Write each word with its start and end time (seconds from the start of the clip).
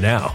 now. 0.00 0.34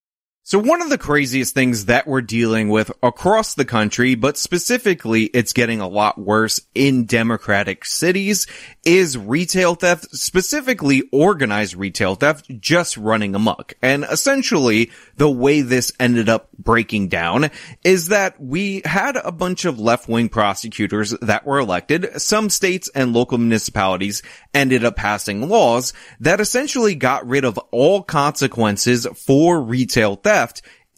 So 0.43 0.57
one 0.57 0.81
of 0.81 0.89
the 0.89 0.97
craziest 0.97 1.53
things 1.53 1.85
that 1.85 2.07
we're 2.07 2.23
dealing 2.23 2.69
with 2.69 2.91
across 3.03 3.53
the 3.53 3.63
country, 3.63 4.15
but 4.15 4.39
specifically 4.39 5.25
it's 5.25 5.53
getting 5.53 5.81
a 5.81 5.87
lot 5.87 6.17
worse 6.17 6.59
in 6.73 7.05
democratic 7.05 7.85
cities, 7.85 8.47
is 8.83 9.19
retail 9.19 9.75
theft, 9.75 10.09
specifically 10.15 11.03
organized 11.11 11.75
retail 11.75 12.15
theft, 12.15 12.49
just 12.59 12.97
running 12.97 13.35
amok. 13.35 13.75
And 13.83 14.03
essentially, 14.03 14.89
the 15.15 15.29
way 15.29 15.61
this 15.61 15.93
ended 15.99 16.27
up 16.27 16.49
breaking 16.57 17.09
down 17.09 17.51
is 17.83 18.07
that 18.07 18.41
we 18.41 18.81
had 18.83 19.17
a 19.17 19.31
bunch 19.31 19.65
of 19.65 19.79
left-wing 19.79 20.29
prosecutors 20.29 21.11
that 21.21 21.45
were 21.45 21.59
elected. 21.59 22.19
Some 22.19 22.49
states 22.49 22.89
and 22.95 23.13
local 23.13 23.37
municipalities 23.37 24.23
ended 24.55 24.83
up 24.85 24.95
passing 24.95 25.47
laws 25.47 25.93
that 26.19 26.41
essentially 26.41 26.95
got 26.95 27.27
rid 27.27 27.45
of 27.45 27.59
all 27.69 28.01
consequences 28.01 29.05
for 29.13 29.61
retail 29.61 30.15
theft 30.15 30.30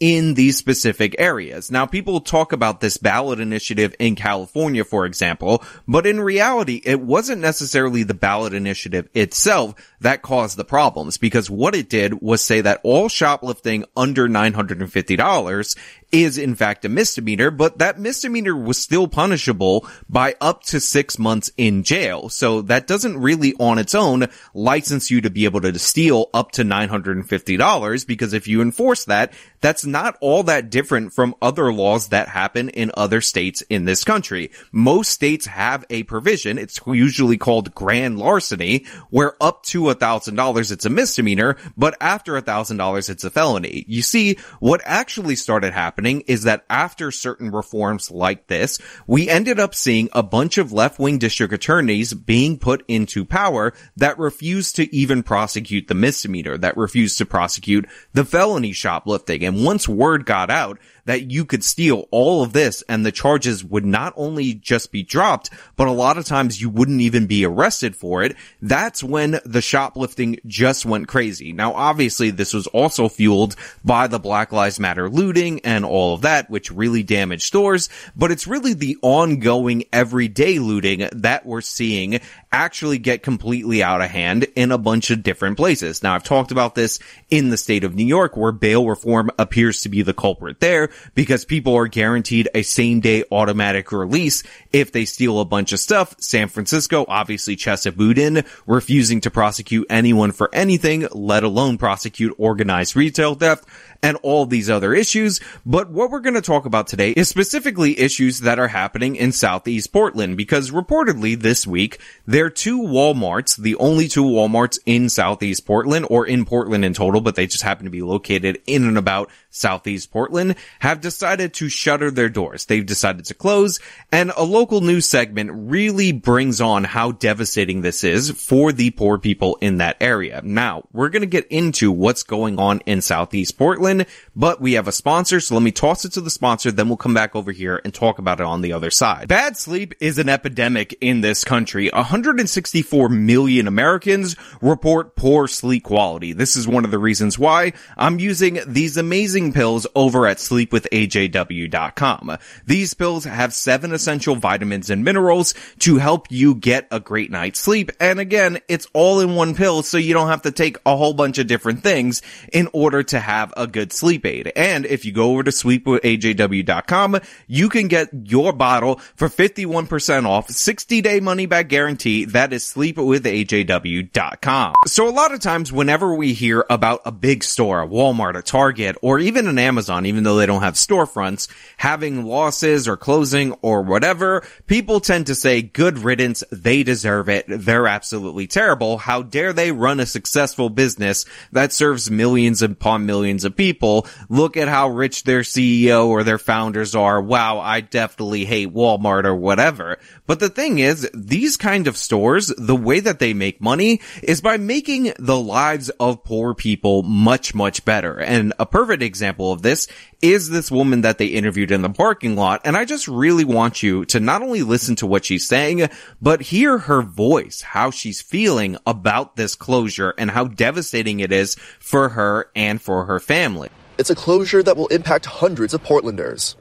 in 0.00 0.34
these 0.34 0.58
specific 0.58 1.14
areas. 1.18 1.70
Now 1.70 1.86
people 1.86 2.20
talk 2.20 2.52
about 2.52 2.80
this 2.80 2.96
ballot 2.96 3.38
initiative 3.38 3.94
in 3.98 4.16
California, 4.16 4.84
for 4.84 5.06
example, 5.06 5.62
but 5.86 6.04
in 6.04 6.20
reality, 6.20 6.80
it 6.84 7.00
wasn't 7.00 7.40
necessarily 7.40 8.02
the 8.02 8.12
ballot 8.12 8.54
initiative 8.54 9.08
itself 9.14 9.74
that 10.00 10.20
caused 10.20 10.56
the 10.56 10.64
problems 10.64 11.16
because 11.16 11.48
what 11.48 11.76
it 11.76 11.88
did 11.88 12.20
was 12.20 12.42
say 12.42 12.60
that 12.60 12.80
all 12.82 13.08
shoplifting 13.08 13.84
under 13.96 14.28
$950 14.28 15.78
is 16.22 16.38
in 16.38 16.54
fact 16.54 16.84
a 16.84 16.88
misdemeanor, 16.88 17.50
but 17.50 17.78
that 17.78 17.98
misdemeanor 17.98 18.56
was 18.56 18.78
still 18.78 19.08
punishable 19.08 19.86
by 20.08 20.36
up 20.40 20.62
to 20.62 20.78
six 20.78 21.18
months 21.18 21.50
in 21.56 21.82
jail. 21.82 22.28
So 22.28 22.62
that 22.62 22.86
doesn't 22.86 23.18
really 23.18 23.54
on 23.58 23.78
its 23.78 23.94
own 23.94 24.28
license 24.54 25.10
you 25.10 25.20
to 25.22 25.30
be 25.30 25.44
able 25.44 25.60
to 25.62 25.76
steal 25.78 26.30
up 26.32 26.52
to 26.52 26.62
$950 26.62 28.06
because 28.06 28.32
if 28.32 28.46
you 28.46 28.62
enforce 28.62 29.06
that, 29.06 29.32
that's 29.60 29.84
not 29.84 30.16
all 30.20 30.44
that 30.44 30.70
different 30.70 31.12
from 31.12 31.34
other 31.42 31.72
laws 31.72 32.08
that 32.08 32.28
happen 32.28 32.68
in 32.68 32.92
other 32.96 33.20
states 33.20 33.62
in 33.62 33.84
this 33.84 34.04
country. 34.04 34.50
Most 34.70 35.10
states 35.10 35.46
have 35.46 35.84
a 35.90 36.04
provision. 36.04 36.58
It's 36.58 36.78
usually 36.86 37.38
called 37.38 37.74
grand 37.74 38.18
larceny 38.18 38.84
where 39.10 39.34
up 39.42 39.62
to 39.64 39.90
a 39.90 39.94
thousand 39.94 40.36
dollars 40.36 40.70
it's 40.70 40.84
a 40.84 40.90
misdemeanor, 40.90 41.56
but 41.76 41.96
after 42.00 42.36
a 42.36 42.42
thousand 42.42 42.76
dollars 42.76 43.08
it's 43.08 43.24
a 43.24 43.30
felony. 43.30 43.84
You 43.88 44.02
see, 44.02 44.36
what 44.60 44.82
actually 44.84 45.36
started 45.36 45.72
happening 45.72 46.03
is 46.04 46.44
that 46.44 46.64
after 46.68 47.10
certain 47.10 47.50
reforms 47.50 48.10
like 48.10 48.46
this, 48.46 48.78
we 49.06 49.28
ended 49.28 49.58
up 49.58 49.74
seeing 49.74 50.08
a 50.12 50.22
bunch 50.22 50.58
of 50.58 50.72
left-wing 50.72 51.18
district 51.18 51.52
attorneys 51.52 52.12
being 52.12 52.58
put 52.58 52.84
into 52.88 53.24
power 53.24 53.72
that 53.96 54.18
refused 54.18 54.76
to 54.76 54.94
even 54.94 55.22
prosecute 55.22 55.88
the 55.88 55.94
misdemeanor, 55.94 56.58
that 56.58 56.76
refused 56.76 57.18
to 57.18 57.26
prosecute 57.26 57.88
the 58.12 58.24
felony 58.24 58.72
shoplifting. 58.72 59.44
And 59.44 59.64
once 59.64 59.88
word 59.88 60.26
got 60.26 60.50
out 60.50 60.78
that 61.06 61.30
you 61.30 61.44
could 61.44 61.62
steal 61.62 62.08
all 62.10 62.42
of 62.42 62.52
this 62.52 62.82
and 62.88 63.04
the 63.04 63.12
charges 63.12 63.62
would 63.62 63.84
not 63.84 64.12
only 64.16 64.54
just 64.54 64.90
be 64.90 65.02
dropped, 65.02 65.50
but 65.76 65.86
a 65.86 65.92
lot 65.92 66.16
of 66.16 66.24
times 66.24 66.60
you 66.60 66.70
wouldn't 66.70 67.00
even 67.00 67.26
be 67.26 67.44
arrested 67.44 67.94
for 67.94 68.22
it. 68.22 68.34
That's 68.62 69.02
when 69.04 69.38
the 69.44 69.60
shoplifting 69.60 70.38
just 70.46 70.86
went 70.86 71.08
crazy. 71.08 71.52
Now, 71.52 71.74
obviously 71.74 72.30
this 72.30 72.54
was 72.54 72.66
also 72.68 73.08
fueled 73.08 73.56
by 73.84 74.06
the 74.06 74.18
Black 74.18 74.52
Lives 74.52 74.80
Matter 74.80 75.08
looting 75.08 75.60
and 75.60 75.84
all 75.94 76.14
of 76.14 76.22
that, 76.22 76.50
which 76.50 76.72
really 76.72 77.04
damaged 77.04 77.44
stores, 77.44 77.88
but 78.16 78.32
it's 78.32 78.48
really 78.48 78.74
the 78.74 78.98
ongoing 79.00 79.84
everyday 79.92 80.58
looting 80.58 81.08
that 81.12 81.46
we're 81.46 81.60
seeing 81.60 82.18
actually 82.50 82.98
get 82.98 83.22
completely 83.22 83.80
out 83.80 84.00
of 84.00 84.10
hand 84.10 84.44
in 84.56 84.72
a 84.72 84.78
bunch 84.78 85.10
of 85.10 85.22
different 85.22 85.56
places. 85.56 86.02
Now, 86.02 86.14
I've 86.14 86.24
talked 86.24 86.50
about 86.50 86.74
this 86.74 86.98
in 87.30 87.50
the 87.50 87.56
state 87.56 87.84
of 87.84 87.94
New 87.94 88.06
York 88.06 88.36
where 88.36 88.50
bail 88.50 88.88
reform 88.88 89.30
appears 89.38 89.82
to 89.82 89.88
be 89.88 90.02
the 90.02 90.12
culprit 90.12 90.58
there 90.58 90.90
because 91.14 91.44
people 91.44 91.76
are 91.76 91.86
guaranteed 91.86 92.48
a 92.54 92.62
same 92.62 92.98
day 92.98 93.22
automatic 93.30 93.92
release 93.92 94.42
if 94.72 94.90
they 94.90 95.04
steal 95.04 95.38
a 95.38 95.44
bunch 95.44 95.72
of 95.72 95.78
stuff. 95.78 96.16
San 96.18 96.48
Francisco, 96.48 97.04
obviously 97.06 97.56
Chesa 97.56 97.94
Boudin 97.94 98.44
refusing 98.66 99.20
to 99.20 99.30
prosecute 99.30 99.86
anyone 99.88 100.32
for 100.32 100.52
anything, 100.52 101.06
let 101.12 101.44
alone 101.44 101.78
prosecute 101.78 102.34
organized 102.36 102.96
retail 102.96 103.36
theft 103.36 103.64
and 104.04 104.18
all 104.22 104.44
these 104.44 104.68
other 104.68 104.94
issues. 104.94 105.40
But 105.64 105.90
what 105.90 106.10
we're 106.10 106.20
going 106.20 106.34
to 106.34 106.42
talk 106.42 106.66
about 106.66 106.86
today 106.86 107.12
is 107.12 107.30
specifically 107.30 107.98
issues 107.98 108.40
that 108.40 108.58
are 108.58 108.68
happening 108.68 109.16
in 109.16 109.32
Southeast 109.32 109.94
Portland 109.94 110.36
because 110.36 110.70
reportedly 110.70 111.40
this 111.40 111.66
week, 111.66 111.98
there 112.26 112.44
are 112.44 112.50
two 112.50 112.82
Walmarts, 112.82 113.56
the 113.56 113.76
only 113.76 114.06
two 114.06 114.24
Walmarts 114.24 114.78
in 114.84 115.08
Southeast 115.08 115.64
Portland 115.64 116.06
or 116.10 116.26
in 116.26 116.44
Portland 116.44 116.84
in 116.84 116.92
total, 116.92 117.22
but 117.22 117.34
they 117.34 117.46
just 117.46 117.62
happen 117.62 117.86
to 117.86 117.90
be 117.90 118.02
located 118.02 118.60
in 118.66 118.86
and 118.86 118.98
about 118.98 119.30
Southeast 119.54 120.10
Portland 120.10 120.56
have 120.80 121.00
decided 121.00 121.54
to 121.54 121.68
shutter 121.68 122.10
their 122.10 122.28
doors. 122.28 122.66
They've 122.66 122.84
decided 122.84 123.24
to 123.26 123.34
close 123.34 123.80
and 124.12 124.32
a 124.36 124.44
local 124.44 124.80
news 124.80 125.06
segment 125.06 125.50
really 125.52 126.12
brings 126.12 126.60
on 126.60 126.84
how 126.84 127.12
devastating 127.12 127.82
this 127.82 128.04
is 128.04 128.30
for 128.30 128.72
the 128.72 128.90
poor 128.90 129.18
people 129.18 129.56
in 129.60 129.78
that 129.78 129.96
area. 130.00 130.40
Now, 130.44 130.84
we're 130.92 131.08
going 131.08 131.22
to 131.22 131.26
get 131.26 131.46
into 131.48 131.92
what's 131.92 132.22
going 132.22 132.58
on 132.58 132.80
in 132.80 133.00
Southeast 133.00 133.56
Portland 133.56 134.06
but 134.36 134.60
we 134.60 134.72
have 134.72 134.88
a 134.88 134.92
sponsor, 134.92 135.40
so 135.40 135.54
let 135.54 135.62
me 135.62 135.70
toss 135.70 136.04
it 136.04 136.12
to 136.12 136.20
the 136.20 136.30
sponsor, 136.30 136.70
then 136.70 136.88
we'll 136.88 136.96
come 136.96 137.14
back 137.14 137.36
over 137.36 137.52
here 137.52 137.80
and 137.84 137.94
talk 137.94 138.18
about 138.18 138.40
it 138.40 138.46
on 138.46 138.62
the 138.62 138.72
other 138.72 138.90
side. 138.90 139.28
Bad 139.28 139.56
sleep 139.56 139.94
is 140.00 140.18
an 140.18 140.28
epidemic 140.28 140.96
in 141.00 141.20
this 141.20 141.44
country. 141.44 141.90
164 141.92 143.08
million 143.08 143.68
Americans 143.68 144.36
report 144.60 145.16
poor 145.16 145.46
sleep 145.46 145.84
quality. 145.84 146.32
This 146.32 146.56
is 146.56 146.66
one 146.66 146.84
of 146.84 146.90
the 146.90 146.98
reasons 146.98 147.38
why 147.38 147.72
I'm 147.96 148.18
using 148.18 148.60
these 148.66 148.96
amazing 148.96 149.43
pills 149.52 149.86
over 149.94 150.26
at 150.26 150.38
sleepwithajw.com. 150.38 152.38
These 152.66 152.94
pills 152.94 153.24
have 153.24 153.52
seven 153.52 153.92
essential 153.92 154.36
vitamins 154.36 154.90
and 154.90 155.04
minerals 155.04 155.54
to 155.80 155.96
help 155.96 156.30
you 156.30 156.54
get 156.54 156.86
a 156.90 157.00
great 157.00 157.30
night's 157.30 157.60
sleep. 157.60 157.90
And 158.00 158.20
again, 158.20 158.58
it's 158.68 158.86
all 158.92 159.20
in 159.20 159.34
one 159.34 159.54
pill, 159.54 159.82
so 159.82 159.98
you 159.98 160.14
don't 160.14 160.28
have 160.28 160.42
to 160.42 160.52
take 160.52 160.78
a 160.86 160.96
whole 160.96 161.14
bunch 161.14 161.38
of 161.38 161.46
different 161.46 161.82
things 161.82 162.22
in 162.52 162.68
order 162.72 163.02
to 163.02 163.20
have 163.20 163.52
a 163.56 163.66
good 163.66 163.92
sleep 163.92 164.24
aid. 164.24 164.52
And 164.54 164.86
if 164.86 165.04
you 165.04 165.12
go 165.12 165.32
over 165.32 165.42
to 165.42 165.50
sleepwithajw.com, 165.50 167.20
you 167.46 167.68
can 167.68 167.88
get 167.88 168.08
your 168.24 168.52
bottle 168.52 169.00
for 169.16 169.28
51% 169.28 170.26
off, 170.26 170.50
60 170.50 171.00
day 171.00 171.20
money 171.20 171.46
back 171.46 171.68
guarantee. 171.68 172.24
That 172.26 172.52
is 172.52 172.62
sleepwithajw.com. 172.64 174.74
So 174.86 175.08
a 175.08 175.10
lot 175.10 175.34
of 175.34 175.40
times 175.40 175.72
whenever 175.72 176.14
we 176.14 176.32
hear 176.32 176.64
about 176.70 177.00
a 177.04 177.12
big 177.12 177.42
store, 177.42 177.86
Walmart, 177.86 178.36
a 178.36 178.42
Target, 178.42 178.96
or 179.02 179.18
even 179.18 179.33
an 179.36 179.58
Amazon, 179.58 180.06
even 180.06 180.24
though 180.24 180.36
they 180.36 180.46
don't 180.46 180.62
have 180.62 180.74
storefronts, 180.74 181.48
having 181.76 182.24
losses 182.24 182.88
or 182.88 182.96
closing 182.96 183.52
or 183.62 183.82
whatever, 183.82 184.42
people 184.66 185.00
tend 185.00 185.26
to 185.26 185.34
say 185.34 185.62
good 185.62 185.98
riddance. 185.98 186.44
They 186.50 186.82
deserve 186.82 187.28
it. 187.28 187.44
They're 187.48 187.86
absolutely 187.86 188.46
terrible. 188.46 188.98
How 188.98 189.22
dare 189.22 189.52
they 189.52 189.72
run 189.72 190.00
a 190.00 190.06
successful 190.06 190.70
business 190.70 191.24
that 191.52 191.72
serves 191.72 192.10
millions 192.10 192.62
upon 192.62 193.06
millions 193.06 193.44
of 193.44 193.56
people? 193.56 194.06
Look 194.28 194.56
at 194.56 194.68
how 194.68 194.88
rich 194.88 195.24
their 195.24 195.40
CEO 195.40 196.06
or 196.06 196.22
their 196.22 196.38
founders 196.38 196.94
are. 196.94 197.20
Wow, 197.20 197.58
I 197.58 197.80
definitely 197.80 198.44
hate 198.44 198.72
Walmart 198.72 199.24
or 199.24 199.34
whatever. 199.34 199.98
But 200.26 200.40
the 200.40 200.48
thing 200.48 200.78
is, 200.78 201.10
these 201.12 201.56
kind 201.56 201.86
of 201.86 201.96
stores, 201.96 202.52
the 202.56 202.76
way 202.76 203.00
that 203.00 203.18
they 203.18 203.34
make 203.34 203.60
money 203.60 204.00
is 204.22 204.40
by 204.40 204.56
making 204.56 205.12
the 205.18 205.38
lives 205.38 205.90
of 205.90 206.24
poor 206.24 206.54
people 206.54 207.02
much, 207.02 207.54
much 207.54 207.84
better. 207.84 208.18
And 208.18 208.52
a 208.58 208.66
perfect 208.66 209.02
example 209.02 209.23
of 209.24 209.62
this 209.62 209.88
is 210.22 210.48
this 210.48 210.70
woman 210.70 211.02
that 211.02 211.18
they 211.18 211.26
interviewed 211.26 211.70
in 211.70 211.82
the 211.82 211.90
parking 211.90 212.36
lot. 212.36 212.62
And 212.64 212.76
I 212.76 212.84
just 212.84 213.08
really 213.08 213.44
want 213.44 213.82
you 213.82 214.04
to 214.06 214.20
not 214.20 214.42
only 214.42 214.62
listen 214.62 214.96
to 214.96 215.06
what 215.06 215.24
she's 215.24 215.46
saying, 215.46 215.88
but 216.20 216.40
hear 216.40 216.78
her 216.78 217.02
voice, 217.02 217.60
how 217.60 217.90
she's 217.90 218.20
feeling 218.22 218.76
about 218.86 219.36
this 219.36 219.54
closure 219.54 220.14
and 220.18 220.30
how 220.30 220.44
devastating 220.44 221.20
it 221.20 221.32
is 221.32 221.56
for 221.78 222.10
her 222.10 222.50
and 222.54 222.80
for 222.80 223.04
her 223.06 223.20
family. 223.20 223.70
It's 223.98 224.10
a 224.10 224.14
closure 224.14 224.62
that 224.62 224.76
will 224.76 224.88
impact 224.88 225.26
hundreds 225.26 225.74
of 225.74 225.82
Portlanders. 225.82 226.56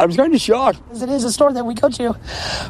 I 0.00 0.06
was 0.06 0.16
kind 0.16 0.34
of 0.34 0.40
shocked. 0.40 0.80
It 0.94 1.10
is 1.10 1.24
a 1.24 1.30
store 1.30 1.52
that 1.52 1.66
we 1.66 1.74
go 1.74 1.90
to 1.90 2.14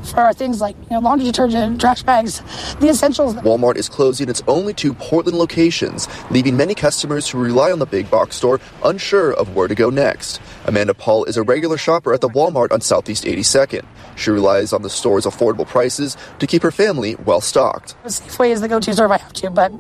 for 0.03 0.33
things 0.33 0.61
like 0.61 0.75
you 0.91 0.97
know, 0.97 0.99
laundry 0.99 1.27
detergent, 1.27 1.81
trash 1.81 2.03
bags, 2.03 2.41
the 2.81 2.89
essentials. 2.89 3.37
Walmart 3.37 3.77
is 3.77 3.89
closing 3.89 4.29
its 4.29 4.43
only 4.49 4.75
two 4.75 4.93
Portland 4.95 5.39
locations, 5.39 6.09
leaving 6.33 6.57
many 6.57 6.75
customers 6.75 7.29
who 7.29 7.39
rely 7.39 7.71
on 7.71 7.79
the 7.79 7.87
big 7.87 8.11
box 8.11 8.35
store 8.35 8.59
unsure 8.83 9.33
of 9.33 9.55
where 9.55 9.69
to 9.69 9.77
go 9.77 9.91
next. 9.91 10.41
Amanda 10.65 10.93
Paul 10.93 11.25
is 11.27 11.37
a 11.37 11.45
regular 11.45 11.77
shopper 11.77 12.13
at 12.13 12.21
the 12.21 12.29
Walmart 12.29 12.73
on 12.73 12.81
Southeast 12.81 13.23
82nd. 13.23 13.87
She 14.17 14.31
relies 14.31 14.73
on 14.73 14.83
the 14.83 14.91
store's 14.91 15.25
affordable 15.25 15.69
prices 15.69 16.17
to 16.41 16.49
keep 16.49 16.65
her 16.65 16.73
family 16.73 17.15
well 17.15 17.41
stocked. 17.41 17.95
Safeway 18.07 18.51
is 18.51 18.61
the 18.61 18.67
go-to 18.67 18.93
store 18.93 19.07
if 19.07 19.13
I 19.13 19.19
have 19.19 19.33
to, 19.35 19.51
but 19.51 19.73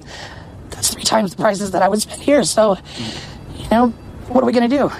that's 0.70 0.94
three 0.94 1.02
times 1.02 1.34
the 1.34 1.42
prices 1.42 1.72
that 1.72 1.82
I 1.82 1.88
would 1.88 2.00
spend 2.00 2.22
here. 2.22 2.44
So, 2.44 2.76
you 3.56 3.68
know, 3.70 3.88
what 4.28 4.44
are 4.44 4.46
we 4.46 4.52
going 4.52 4.70
to 4.70 4.76
do? 4.76 4.90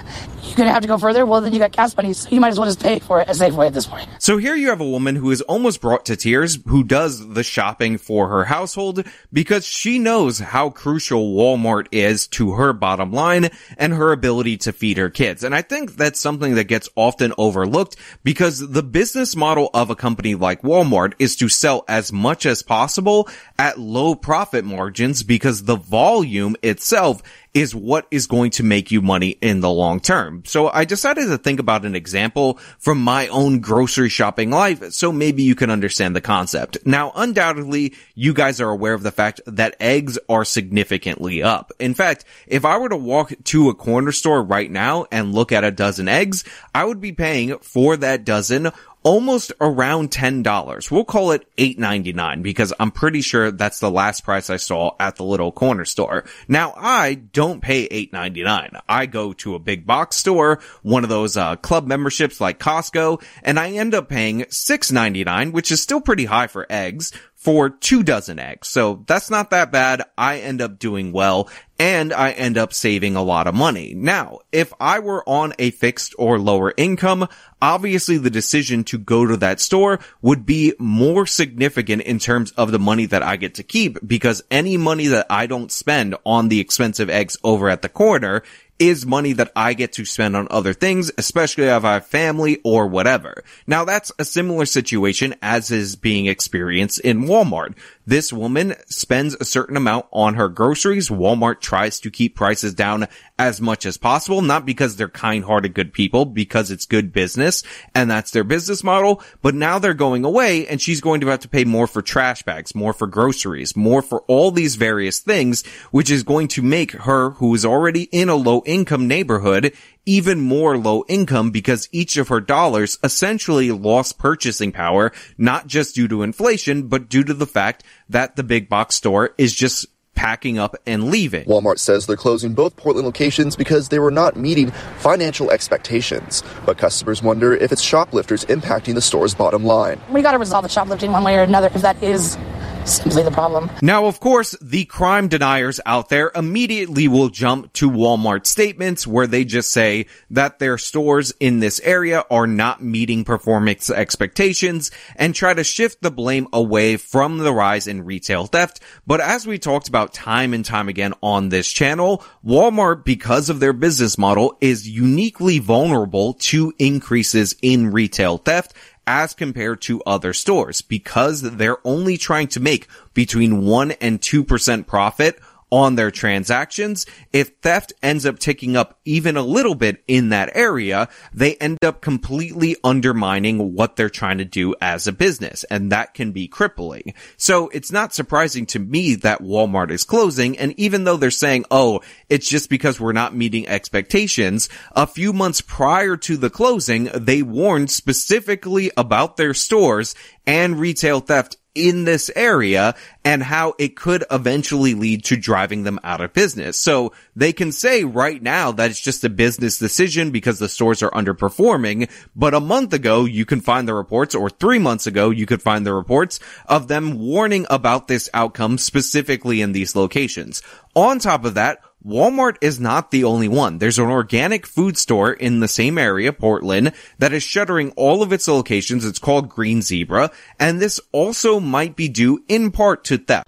You're 0.51 0.57
going 0.57 0.67
to 0.67 0.73
have 0.73 0.81
to 0.81 0.87
go 0.89 0.97
further. 0.97 1.25
Well, 1.25 1.39
then 1.39 1.53
you 1.53 1.59
got 1.59 1.71
gas 1.71 1.95
money, 1.95 2.11
so 2.11 2.27
you 2.29 2.41
might 2.41 2.49
as 2.49 2.59
well 2.59 2.67
just 2.67 2.83
pay 2.83 2.99
for 2.99 3.21
it 3.21 3.29
at 3.29 3.37
Safeway 3.37 3.67
at 3.67 3.73
this 3.73 3.85
point. 3.85 4.09
So 4.19 4.35
here 4.35 4.53
you 4.53 4.67
have 4.67 4.81
a 4.81 4.85
woman 4.85 5.15
who 5.15 5.31
is 5.31 5.39
almost 5.43 5.79
brought 5.79 6.05
to 6.07 6.17
tears 6.17 6.59
who 6.67 6.83
does 6.83 7.25
the 7.29 7.41
shopping 7.41 7.97
for 7.97 8.27
her 8.27 8.43
household 8.43 9.07
because 9.31 9.65
she 9.65 9.97
knows 9.97 10.39
how 10.39 10.69
crucial 10.69 11.33
Walmart 11.33 11.87
is 11.93 12.27
to 12.27 12.51
her 12.55 12.73
bottom 12.73 13.13
line 13.13 13.49
and 13.77 13.93
her 13.93 14.11
ability 14.11 14.57
to 14.57 14.73
feed 14.73 14.97
her 14.97 15.09
kids. 15.09 15.45
And 15.45 15.55
I 15.55 15.61
think 15.61 15.95
that's 15.95 16.19
something 16.19 16.55
that 16.55 16.65
gets 16.65 16.89
often 16.97 17.33
overlooked 17.37 17.95
because 18.25 18.59
the 18.59 18.83
business 18.83 19.37
model 19.37 19.69
of 19.73 19.89
a 19.89 19.95
company 19.95 20.35
like 20.35 20.63
Walmart 20.63 21.13
is 21.17 21.37
to 21.37 21.47
sell 21.47 21.85
as 21.87 22.11
much 22.11 22.45
as 22.45 22.61
possible 22.61 23.29
at 23.57 23.79
low 23.79 24.15
profit 24.15 24.65
margins 24.65 25.23
because 25.23 25.63
the 25.63 25.77
volume 25.77 26.57
itself 26.61 27.23
is 27.53 27.75
what 27.75 28.07
is 28.11 28.27
going 28.27 28.51
to 28.51 28.63
make 28.63 28.91
you 28.91 29.01
money 29.01 29.29
in 29.41 29.59
the 29.59 29.69
long 29.69 29.99
term. 29.99 30.43
So 30.45 30.69
I 30.69 30.85
decided 30.85 31.27
to 31.27 31.37
think 31.37 31.59
about 31.59 31.85
an 31.85 31.95
example 31.95 32.59
from 32.79 33.01
my 33.01 33.27
own 33.27 33.59
grocery 33.59 34.09
shopping 34.09 34.51
life 34.51 34.91
so 34.93 35.11
maybe 35.11 35.43
you 35.43 35.55
can 35.55 35.69
understand 35.69 36.15
the 36.15 36.21
concept. 36.21 36.77
Now, 36.85 37.11
undoubtedly, 37.15 37.93
you 38.15 38.33
guys 38.33 38.61
are 38.61 38.69
aware 38.69 38.93
of 38.93 39.03
the 39.03 39.11
fact 39.11 39.41
that 39.47 39.75
eggs 39.79 40.17
are 40.29 40.45
significantly 40.45 41.43
up. 41.43 41.71
In 41.79 41.93
fact, 41.93 42.23
if 42.47 42.63
I 42.63 42.77
were 42.77 42.89
to 42.89 42.97
walk 42.97 43.33
to 43.45 43.69
a 43.69 43.75
corner 43.75 44.11
store 44.11 44.41
right 44.41 44.71
now 44.71 45.05
and 45.11 45.33
look 45.33 45.51
at 45.51 45.63
a 45.63 45.71
dozen 45.71 46.07
eggs, 46.07 46.43
I 46.73 46.85
would 46.85 47.01
be 47.01 47.11
paying 47.11 47.57
for 47.59 47.97
that 47.97 48.23
dozen 48.23 48.71
almost 49.03 49.51
around 49.59 50.11
$10. 50.11 50.91
We'll 50.91 51.05
call 51.05 51.31
it 51.31 51.45
$8.99 51.57 52.43
because 52.43 52.73
I'm 52.79 52.91
pretty 52.91 53.21
sure 53.21 53.51
that's 53.51 53.79
the 53.79 53.91
last 53.91 54.23
price 54.23 54.49
I 54.49 54.57
saw 54.57 54.95
at 54.99 55.15
the 55.15 55.23
little 55.23 55.51
corner 55.51 55.85
store. 55.85 56.25
Now 56.47 56.73
I 56.75 57.15
don't 57.15 57.61
pay 57.61 57.87
$8.99. 57.87 58.79
I 58.87 59.05
go 59.05 59.33
to 59.33 59.55
a 59.55 59.59
big 59.59 59.85
box 59.85 60.17
store, 60.17 60.59
one 60.83 61.03
of 61.03 61.09
those 61.09 61.37
uh, 61.37 61.55
club 61.55 61.87
memberships 61.87 62.39
like 62.39 62.59
Costco, 62.59 63.23
and 63.43 63.59
I 63.59 63.71
end 63.71 63.93
up 63.93 64.09
paying 64.09 64.41
$6.99, 64.41 65.51
which 65.51 65.71
is 65.71 65.81
still 65.81 66.01
pretty 66.01 66.25
high 66.25 66.47
for 66.47 66.65
eggs 66.69 67.11
for 67.41 67.71
two 67.71 68.03
dozen 68.03 68.37
eggs. 68.37 68.67
So 68.67 69.03
that's 69.07 69.31
not 69.31 69.49
that 69.49 69.71
bad. 69.71 70.03
I 70.15 70.37
end 70.41 70.61
up 70.61 70.77
doing 70.77 71.11
well 71.11 71.49
and 71.79 72.13
I 72.13 72.33
end 72.33 72.55
up 72.55 72.71
saving 72.71 73.15
a 73.15 73.23
lot 73.23 73.47
of 73.47 73.55
money. 73.55 73.95
Now, 73.95 74.41
if 74.51 74.71
I 74.79 74.99
were 74.99 75.27
on 75.27 75.53
a 75.57 75.71
fixed 75.71 76.13
or 76.19 76.37
lower 76.37 76.71
income, 76.77 77.27
obviously 77.59 78.19
the 78.19 78.29
decision 78.29 78.83
to 78.85 78.99
go 78.99 79.25
to 79.25 79.37
that 79.37 79.59
store 79.59 79.99
would 80.21 80.45
be 80.45 80.75
more 80.77 81.25
significant 81.25 82.03
in 82.03 82.19
terms 82.19 82.51
of 82.51 82.71
the 82.71 82.77
money 82.77 83.07
that 83.07 83.23
I 83.23 83.37
get 83.37 83.55
to 83.55 83.63
keep 83.63 83.97
because 84.05 84.43
any 84.51 84.77
money 84.77 85.07
that 85.07 85.25
I 85.27 85.47
don't 85.47 85.71
spend 85.71 86.15
on 86.23 86.49
the 86.49 86.59
expensive 86.59 87.09
eggs 87.09 87.37
over 87.43 87.69
at 87.69 87.81
the 87.81 87.89
corner 87.89 88.43
is 88.81 89.05
money 89.05 89.31
that 89.33 89.51
I 89.55 89.75
get 89.75 89.93
to 89.93 90.05
spend 90.05 90.35
on 90.35 90.47
other 90.49 90.73
things, 90.73 91.11
especially 91.15 91.65
if 91.65 91.85
I 91.85 91.93
have 91.93 92.07
family 92.07 92.59
or 92.63 92.87
whatever. 92.87 93.43
Now 93.67 93.85
that's 93.85 94.11
a 94.17 94.25
similar 94.25 94.65
situation 94.65 95.35
as 95.39 95.69
is 95.69 95.95
being 95.95 96.25
experienced 96.25 96.99
in 97.01 97.25
Walmart. 97.25 97.77
This 98.05 98.33
woman 98.33 98.75
spends 98.87 99.35
a 99.35 99.45
certain 99.45 99.77
amount 99.77 100.07
on 100.11 100.35
her 100.35 100.49
groceries. 100.49 101.09
Walmart 101.09 101.61
tries 101.61 101.99
to 102.01 102.11
keep 102.11 102.35
prices 102.35 102.73
down 102.73 103.07
as 103.37 103.61
much 103.61 103.85
as 103.85 103.97
possible, 103.97 104.41
not 104.41 104.65
because 104.65 104.95
they're 104.95 105.07
kind-hearted 105.07 105.73
good 105.73 105.93
people, 105.93 106.25
because 106.25 106.71
it's 106.71 106.85
good 106.85 107.11
business 107.11 107.63
and 107.95 108.09
that's 108.09 108.31
their 108.31 108.43
business 108.43 108.83
model. 108.83 109.21
But 109.41 109.55
now 109.55 109.79
they're 109.79 109.93
going 109.93 110.25
away 110.25 110.67
and 110.67 110.81
she's 110.81 111.01
going 111.01 111.21
to 111.21 111.27
have 111.27 111.39
to 111.41 111.49
pay 111.49 111.63
more 111.63 111.87
for 111.87 112.01
trash 112.01 112.43
bags, 112.43 112.75
more 112.75 112.93
for 112.93 113.07
groceries, 113.07 113.75
more 113.75 114.01
for 114.01 114.21
all 114.21 114.51
these 114.51 114.75
various 114.75 115.19
things, 115.19 115.65
which 115.91 116.11
is 116.11 116.23
going 116.23 116.47
to 116.49 116.61
make 116.61 116.91
her, 116.91 117.31
who 117.31 117.53
is 117.55 117.65
already 117.65 118.03
in 118.11 118.29
a 118.29 118.35
low 118.35 118.61
income 118.65 119.07
neighborhood, 119.07 119.73
even 120.05 120.39
more 120.39 120.77
low 120.77 121.03
income 121.07 121.51
because 121.51 121.87
each 121.91 122.17
of 122.17 122.29
her 122.29 122.41
dollars 122.41 122.97
essentially 123.03 123.71
lost 123.71 124.17
purchasing 124.17 124.71
power, 124.71 125.11
not 125.37 125.67
just 125.67 125.95
due 125.95 126.07
to 126.07 126.23
inflation, 126.23 126.87
but 126.87 127.09
due 127.09 127.23
to 127.23 127.33
the 127.33 127.47
fact 127.47 127.83
that 128.09 128.35
the 128.35 128.43
big 128.43 128.69
box 128.69 128.95
store 128.95 129.33
is 129.37 129.53
just 129.53 129.85
packing 130.15 130.59
up 130.59 130.75
and 130.85 131.09
leaving. 131.09 131.45
Walmart 131.45 131.79
says 131.79 132.05
they're 132.05 132.17
closing 132.17 132.53
both 132.53 132.75
Portland 132.75 133.05
locations 133.05 133.55
because 133.55 133.89
they 133.89 133.99
were 133.99 134.11
not 134.11 134.35
meeting 134.35 134.69
financial 134.99 135.49
expectations. 135.49 136.43
But 136.65 136.77
customers 136.77 137.23
wonder 137.23 137.53
if 137.53 137.71
it's 137.71 137.81
shoplifters 137.81 138.45
impacting 138.45 138.93
the 138.93 139.01
store's 139.01 139.33
bottom 139.33 139.63
line. 139.63 139.99
We 140.09 140.21
got 140.21 140.33
to 140.33 140.37
resolve 140.37 140.63
the 140.63 140.69
shoplifting 140.69 141.11
one 141.11 141.23
way 141.23 141.37
or 141.37 141.43
another 141.43 141.71
if 141.73 141.81
that 141.81 142.01
is 142.03 142.37
simply 142.85 143.23
the 143.23 143.31
problem. 143.31 143.69
Now, 143.81 144.05
of 144.05 144.19
course, 144.19 144.55
the 144.61 144.85
crime 144.85 145.27
deniers 145.27 145.79
out 145.85 146.09
there 146.09 146.31
immediately 146.35 147.07
will 147.07 147.29
jump 147.29 147.73
to 147.73 147.89
Walmart 147.89 148.45
statements 148.45 149.05
where 149.05 149.27
they 149.27 149.45
just 149.45 149.71
say 149.71 150.07
that 150.29 150.59
their 150.59 150.77
stores 150.77 151.33
in 151.39 151.59
this 151.59 151.79
area 151.81 152.23
are 152.29 152.47
not 152.47 152.83
meeting 152.83 153.23
performance 153.23 153.89
expectations 153.89 154.91
and 155.15 155.35
try 155.35 155.53
to 155.53 155.63
shift 155.63 156.01
the 156.01 156.11
blame 156.11 156.47
away 156.53 156.97
from 156.97 157.37
the 157.37 157.53
rise 157.53 157.87
in 157.87 158.05
retail 158.05 158.45
theft. 158.45 158.79
But 159.05 159.21
as 159.21 159.45
we 159.45 159.59
talked 159.59 159.87
about 159.87 160.13
time 160.13 160.53
and 160.53 160.65
time 160.65 160.89
again 160.89 161.13
on 161.21 161.49
this 161.49 161.71
channel, 161.71 162.23
Walmart, 162.45 163.03
because 163.03 163.49
of 163.49 163.59
their 163.59 163.73
business 163.73 164.17
model, 164.17 164.57
is 164.61 164.87
uniquely 164.87 165.59
vulnerable 165.59 166.33
to 166.33 166.73
increases 166.79 167.55
in 167.61 167.91
retail 167.91 168.37
theft 168.37 168.73
as 169.07 169.33
compared 169.33 169.81
to 169.81 170.01
other 170.03 170.33
stores 170.33 170.81
because 170.81 171.41
they're 171.41 171.85
only 171.85 172.17
trying 172.17 172.47
to 172.47 172.59
make 172.59 172.87
between 173.13 173.65
1 173.65 173.91
and 173.93 174.21
2% 174.21 174.87
profit 174.87 175.39
on 175.71 175.95
their 175.95 176.11
transactions. 176.11 177.05
If 177.31 177.53
theft 177.61 177.93
ends 178.03 178.25
up 178.25 178.39
ticking 178.39 178.75
up 178.75 178.99
even 179.05 179.37
a 179.37 179.41
little 179.41 179.75
bit 179.75 180.03
in 180.07 180.29
that 180.29 180.51
area, 180.53 181.07
they 181.33 181.55
end 181.55 181.77
up 181.83 182.01
completely 182.01 182.75
undermining 182.83 183.73
what 183.73 183.95
they're 183.95 184.09
trying 184.09 184.39
to 184.39 184.45
do 184.45 184.75
as 184.81 185.07
a 185.07 185.11
business. 185.11 185.63
And 185.65 185.91
that 185.91 186.13
can 186.13 186.31
be 186.31 186.47
crippling. 186.47 187.13
So 187.37 187.69
it's 187.69 187.91
not 187.91 188.13
surprising 188.13 188.65
to 188.67 188.79
me 188.79 189.15
that 189.15 189.41
Walmart 189.41 189.91
is 189.91 190.03
closing. 190.03 190.57
And 190.57 190.77
even 190.77 191.05
though 191.05 191.17
they're 191.17 191.31
saying, 191.31 191.65
oh, 191.71 192.01
it's 192.29 192.49
just 192.49 192.69
because 192.69 192.99
we're 192.99 193.13
not 193.13 193.35
meeting 193.35 193.67
expectations, 193.67 194.67
a 194.91 195.07
few 195.07 195.31
months 195.31 195.61
prior 195.61 196.17
to 196.17 196.37
the 196.37 196.49
closing, 196.49 197.05
they 197.13 197.41
warned 197.41 197.89
specifically 197.89 198.91
about 198.97 199.37
their 199.37 199.53
stores 199.53 200.15
and 200.45 200.79
retail 200.79 201.19
theft 201.19 201.57
in 201.73 202.03
this 202.03 202.29
area 202.35 202.95
and 203.23 203.41
how 203.41 203.73
it 203.79 203.95
could 203.95 204.23
eventually 204.29 204.93
lead 204.93 205.23
to 205.25 205.37
driving 205.37 205.83
them 205.83 205.99
out 206.03 206.21
of 206.21 206.33
business. 206.33 206.79
So 206.79 207.13
they 207.35 207.53
can 207.53 207.71
say 207.71 208.03
right 208.03 208.41
now 208.41 208.71
that 208.73 208.89
it's 208.89 208.99
just 208.99 209.23
a 209.23 209.29
business 209.29 209.77
decision 209.77 210.31
because 210.31 210.59
the 210.59 210.69
stores 210.69 211.01
are 211.01 211.11
underperforming. 211.11 212.09
But 212.35 212.53
a 212.53 212.59
month 212.59 212.93
ago, 212.93 213.25
you 213.25 213.45
can 213.45 213.61
find 213.61 213.87
the 213.87 213.93
reports 213.93 214.35
or 214.35 214.49
three 214.49 214.79
months 214.79 215.07
ago, 215.07 215.29
you 215.29 215.45
could 215.45 215.61
find 215.61 215.85
the 215.85 215.93
reports 215.93 216.39
of 216.65 216.87
them 216.87 217.19
warning 217.19 217.65
about 217.69 218.07
this 218.07 218.29
outcome 218.33 218.77
specifically 218.77 219.61
in 219.61 219.71
these 219.71 219.95
locations. 219.95 220.61
On 220.95 221.19
top 221.19 221.45
of 221.45 221.53
that, 221.53 221.81
Walmart 222.05 222.55
is 222.61 222.79
not 222.79 223.11
the 223.11 223.23
only 223.23 223.47
one. 223.47 223.77
There's 223.77 223.99
an 223.99 224.09
organic 224.09 224.65
food 224.65 224.97
store 224.97 225.33
in 225.33 225.59
the 225.59 225.67
same 225.67 225.99
area, 225.99 226.33
Portland, 226.33 226.93
that 227.19 227.31
is 227.31 227.43
shuttering 227.43 227.91
all 227.91 228.23
of 228.23 228.33
its 228.33 228.47
locations. 228.47 229.05
It's 229.05 229.19
called 229.19 229.49
Green 229.49 229.83
Zebra, 229.83 230.31
and 230.59 230.79
this 230.79 230.99
also 231.11 231.59
might 231.59 231.95
be 231.95 232.09
due 232.09 232.43
in 232.47 232.71
part 232.71 233.03
to 233.05 233.19
theft. 233.19 233.47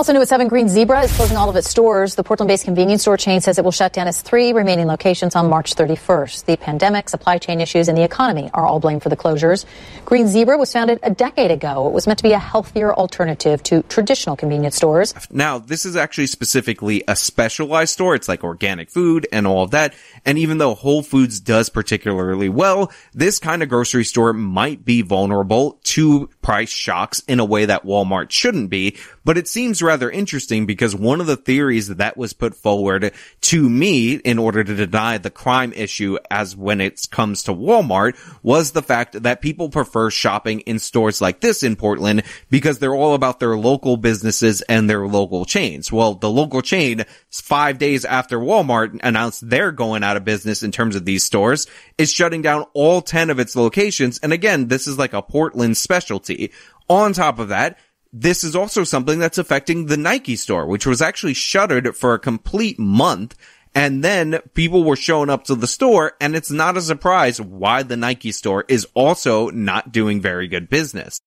Also 0.00 0.14
new 0.14 0.22
at 0.22 0.28
7, 0.28 0.48
Green 0.48 0.66
Zebra 0.66 1.02
is 1.02 1.14
closing 1.14 1.36
all 1.36 1.50
of 1.50 1.56
its 1.56 1.68
stores. 1.68 2.14
The 2.14 2.24
Portland-based 2.24 2.64
convenience 2.64 3.02
store 3.02 3.18
chain 3.18 3.42
says 3.42 3.58
it 3.58 3.64
will 3.64 3.70
shut 3.70 3.92
down 3.92 4.08
its 4.08 4.22
three 4.22 4.54
remaining 4.54 4.86
locations 4.86 5.36
on 5.36 5.50
March 5.50 5.74
31st. 5.74 6.46
The 6.46 6.56
pandemic, 6.56 7.10
supply 7.10 7.36
chain 7.36 7.60
issues, 7.60 7.86
and 7.86 7.98
the 7.98 8.02
economy 8.02 8.48
are 8.54 8.64
all 8.64 8.80
blamed 8.80 9.02
for 9.02 9.10
the 9.10 9.16
closures. 9.18 9.66
Green 10.06 10.26
Zebra 10.26 10.56
was 10.56 10.72
founded 10.72 11.00
a 11.02 11.10
decade 11.10 11.50
ago. 11.50 11.86
It 11.86 11.92
was 11.92 12.06
meant 12.06 12.18
to 12.18 12.22
be 12.22 12.32
a 12.32 12.38
healthier 12.38 12.94
alternative 12.94 13.62
to 13.64 13.82
traditional 13.90 14.36
convenience 14.36 14.74
stores. 14.74 15.12
Now, 15.30 15.58
this 15.58 15.84
is 15.84 15.96
actually 15.96 16.28
specifically 16.28 17.04
a 17.06 17.14
specialized 17.14 17.92
store. 17.92 18.14
It's 18.14 18.26
like 18.26 18.42
organic 18.42 18.88
food 18.88 19.28
and 19.30 19.46
all 19.46 19.64
of 19.64 19.72
that. 19.72 19.92
And 20.24 20.38
even 20.38 20.56
though 20.56 20.74
Whole 20.74 21.02
Foods 21.02 21.40
does 21.40 21.68
particularly 21.68 22.48
well, 22.48 22.90
this 23.12 23.38
kind 23.38 23.62
of 23.62 23.68
grocery 23.68 24.04
store 24.04 24.32
might 24.32 24.82
be 24.82 25.02
vulnerable 25.02 25.78
to 25.82 26.28
price 26.40 26.70
shocks 26.70 27.20
in 27.28 27.38
a 27.38 27.44
way 27.44 27.66
that 27.66 27.84
Walmart 27.84 28.30
shouldn't 28.30 28.70
be 28.70 28.96
but 29.24 29.38
it 29.38 29.48
seems 29.48 29.82
rather 29.82 30.10
interesting 30.10 30.66
because 30.66 30.94
one 30.94 31.20
of 31.20 31.26
the 31.26 31.36
theories 31.36 31.88
that 31.88 32.16
was 32.16 32.32
put 32.32 32.54
forward 32.54 33.12
to 33.40 33.68
me 33.68 34.14
in 34.14 34.38
order 34.38 34.64
to 34.64 34.74
deny 34.74 35.18
the 35.18 35.30
crime 35.30 35.72
issue 35.72 36.16
as 36.30 36.56
when 36.56 36.80
it 36.80 37.06
comes 37.10 37.42
to 37.44 37.52
Walmart 37.52 38.16
was 38.42 38.72
the 38.72 38.82
fact 38.82 39.22
that 39.22 39.40
people 39.40 39.68
prefer 39.68 40.10
shopping 40.10 40.60
in 40.60 40.78
stores 40.78 41.20
like 41.20 41.40
this 41.40 41.62
in 41.62 41.76
Portland 41.76 42.22
because 42.48 42.78
they're 42.78 42.94
all 42.94 43.14
about 43.14 43.40
their 43.40 43.56
local 43.56 43.96
businesses 43.96 44.62
and 44.62 44.88
their 44.88 45.06
local 45.06 45.44
chains. 45.44 45.92
Well, 45.92 46.14
the 46.14 46.30
local 46.30 46.62
chain 46.62 47.04
five 47.30 47.78
days 47.78 48.04
after 48.04 48.38
Walmart 48.38 48.98
announced 49.02 49.48
they're 49.48 49.72
going 49.72 50.02
out 50.02 50.16
of 50.16 50.24
business 50.24 50.62
in 50.62 50.72
terms 50.72 50.96
of 50.96 51.04
these 51.04 51.24
stores 51.24 51.66
is 51.98 52.12
shutting 52.12 52.42
down 52.42 52.64
all 52.74 53.02
10 53.02 53.30
of 53.30 53.38
its 53.38 53.56
locations. 53.56 54.18
And 54.18 54.32
again, 54.32 54.68
this 54.68 54.86
is 54.86 54.98
like 54.98 55.12
a 55.12 55.22
Portland 55.22 55.76
specialty. 55.76 56.52
On 56.88 57.12
top 57.12 57.38
of 57.38 57.48
that, 57.48 57.78
this 58.12 58.42
is 58.42 58.56
also 58.56 58.84
something 58.84 59.18
that's 59.18 59.38
affecting 59.38 59.86
the 59.86 59.96
Nike 59.96 60.36
store, 60.36 60.66
which 60.66 60.86
was 60.86 61.00
actually 61.00 61.34
shuttered 61.34 61.96
for 61.96 62.14
a 62.14 62.18
complete 62.18 62.78
month. 62.78 63.36
And 63.72 64.02
then 64.02 64.40
people 64.54 64.82
were 64.82 64.96
showing 64.96 65.30
up 65.30 65.44
to 65.44 65.54
the 65.54 65.68
store 65.68 66.14
and 66.20 66.34
it's 66.34 66.50
not 66.50 66.76
a 66.76 66.82
surprise 66.82 67.40
why 67.40 67.84
the 67.84 67.96
Nike 67.96 68.32
store 68.32 68.64
is 68.66 68.86
also 68.94 69.48
not 69.50 69.92
doing 69.92 70.20
very 70.20 70.48
good 70.48 70.68
business. 70.68 71.20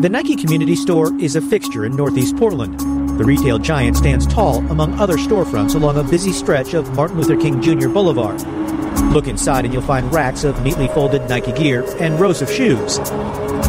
The 0.00 0.08
Nike 0.10 0.36
Community 0.36 0.76
Store 0.76 1.18
is 1.18 1.34
a 1.34 1.40
fixture 1.40 1.86
in 1.86 1.96
Northeast 1.96 2.36
Portland. 2.36 2.78
The 3.18 3.24
retail 3.24 3.58
giant 3.58 3.96
stands 3.96 4.26
tall 4.26 4.58
among 4.70 5.00
other 5.00 5.16
storefronts 5.16 5.74
along 5.74 5.96
a 5.96 6.04
busy 6.04 6.32
stretch 6.32 6.74
of 6.74 6.94
Martin 6.94 7.16
Luther 7.16 7.36
King 7.36 7.62
Jr. 7.62 7.88
Boulevard. 7.88 8.67
Look 9.12 9.26
inside 9.26 9.64
and 9.64 9.72
you'll 9.72 9.82
find 9.82 10.12
racks 10.12 10.44
of 10.44 10.62
neatly 10.62 10.88
folded 10.88 11.28
Nike 11.28 11.52
gear 11.52 11.84
and 11.98 12.20
rows 12.20 12.42
of 12.42 12.50
shoes, 12.50 12.98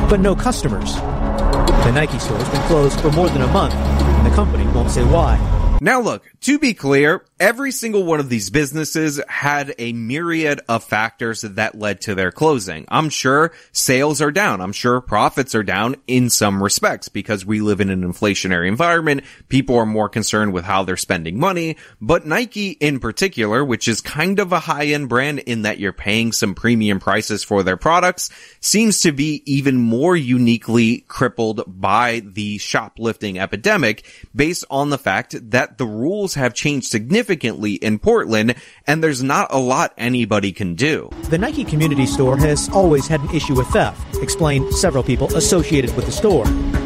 but 0.09 0.19
no 0.19 0.35
customers. 0.35 0.95
The 0.95 1.91
Nike 1.91 2.19
store 2.19 2.37
has 2.37 2.49
been 2.49 2.61
closed 2.67 2.99
for 2.99 3.11
more 3.11 3.29
than 3.29 3.41
a 3.41 3.47
month, 3.47 3.73
and 3.73 4.25
the 4.25 4.35
company 4.35 4.65
won't 4.73 4.91
say 4.91 5.03
why. 5.05 5.37
Now 5.81 6.01
look, 6.01 6.23
to 6.41 6.59
be 6.59 6.73
clear, 6.73 7.25
every 7.39 7.71
single 7.71 8.03
one 8.03 8.19
of 8.19 8.27
these 8.27 8.49
businesses 8.49 9.21
had 9.29 9.73
a 9.77 9.93
myriad 9.93 10.59
of 10.67 10.83
factors 10.83 11.41
that 11.41 11.79
led 11.79 12.01
to 12.01 12.13
their 12.13 12.31
closing. 12.31 12.85
I'm 12.89 13.09
sure 13.09 13.53
sales 13.71 14.21
are 14.21 14.31
down. 14.31 14.59
I'm 14.59 14.73
sure 14.73 14.99
profits 14.99 15.55
are 15.55 15.63
down 15.63 15.95
in 16.05 16.29
some 16.29 16.61
respects 16.61 17.07
because 17.07 17.45
we 17.45 17.61
live 17.61 17.79
in 17.79 17.89
an 17.89 18.03
inflationary 18.03 18.67
environment. 18.67 19.23
People 19.47 19.77
are 19.77 19.85
more 19.85 20.09
concerned 20.09 20.51
with 20.51 20.65
how 20.65 20.83
they're 20.83 20.97
spending 20.97 21.39
money, 21.39 21.77
but 22.01 22.25
Nike 22.25 22.71
in 22.71 22.99
particular, 22.99 23.63
which 23.63 23.87
is 23.87 24.01
kind 24.01 24.39
of 24.39 24.51
a 24.51 24.59
high 24.59 24.87
end 24.87 25.07
brand 25.07 25.39
in 25.39 25.61
that 25.61 25.79
you're 25.79 25.93
paying 25.93 26.33
some 26.33 26.53
premium 26.53 26.99
prices 26.99 27.43
for 27.43 27.63
their 27.63 27.77
products, 27.77 28.29
seems 28.59 28.99
to 29.01 29.13
be 29.13 29.41
even 29.45 29.77
more 29.77 30.15
uniquely 30.15 31.05
crippled 31.07 31.63
by 31.67 32.21
the 32.25 32.57
shoplifting 32.57 33.39
epidemic 33.39 34.05
based 34.35 34.65
on 34.69 34.89
the 34.89 34.97
fact 34.97 35.35
that 35.51 35.77
the 35.77 35.85
rules 35.85 36.33
have 36.33 36.53
changed 36.53 36.87
significantly 36.87 37.28
in 37.29 37.99
Portland 37.99 38.55
and 38.87 39.03
there's 39.03 39.21
not 39.21 39.47
a 39.51 39.59
lot 39.59 39.93
anybody 39.97 40.51
can 40.51 40.75
do. 40.75 41.09
The 41.29 41.37
Nike 41.37 41.63
Community 41.63 42.05
Store 42.05 42.37
has 42.37 42.69
always 42.69 43.07
had 43.07 43.21
an 43.21 43.29
issue 43.35 43.55
with 43.55 43.67
theft, 43.67 44.17
explained 44.17 44.73
several 44.73 45.03
people 45.03 45.27
associated 45.35 45.95
with 45.95 46.05
the 46.05 46.11
store. 46.11 46.45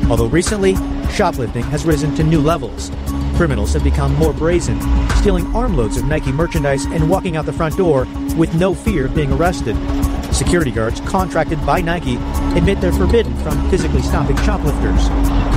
Although 0.10 0.28
recently, 0.28 0.76
shoplifting 1.12 1.64
has 1.64 1.86
risen 1.86 2.14
to 2.16 2.24
new 2.24 2.42
levels. 2.42 2.92
Criminals 3.36 3.74
have 3.74 3.84
become 3.84 4.14
more 4.16 4.34
brazen, 4.34 4.80
stealing 5.16 5.46
armloads 5.56 5.98
of 5.98 6.06
Nike 6.06 6.32
merchandise 6.32 6.86
and 6.86 7.10
walking 7.10 7.36
out 7.36 7.46
the 7.46 7.54
front 7.54 7.78
door 7.78 8.06
with 8.38 8.54
no 8.56 8.74
fear 8.76 9.06
of 9.06 9.16
being 9.16 9.32
arrested. 9.32 9.76
Security 10.34 10.72
guards 10.72 11.00
contracted 11.02 11.64
by 11.66 11.82
Nike 11.82 12.18
admit 12.58 12.82
they're 12.82 12.92
forbidden 12.92 13.36
from 13.38 13.70
physically 13.70 14.02
stopping 14.02 14.38
shoplifters. 14.38 15.08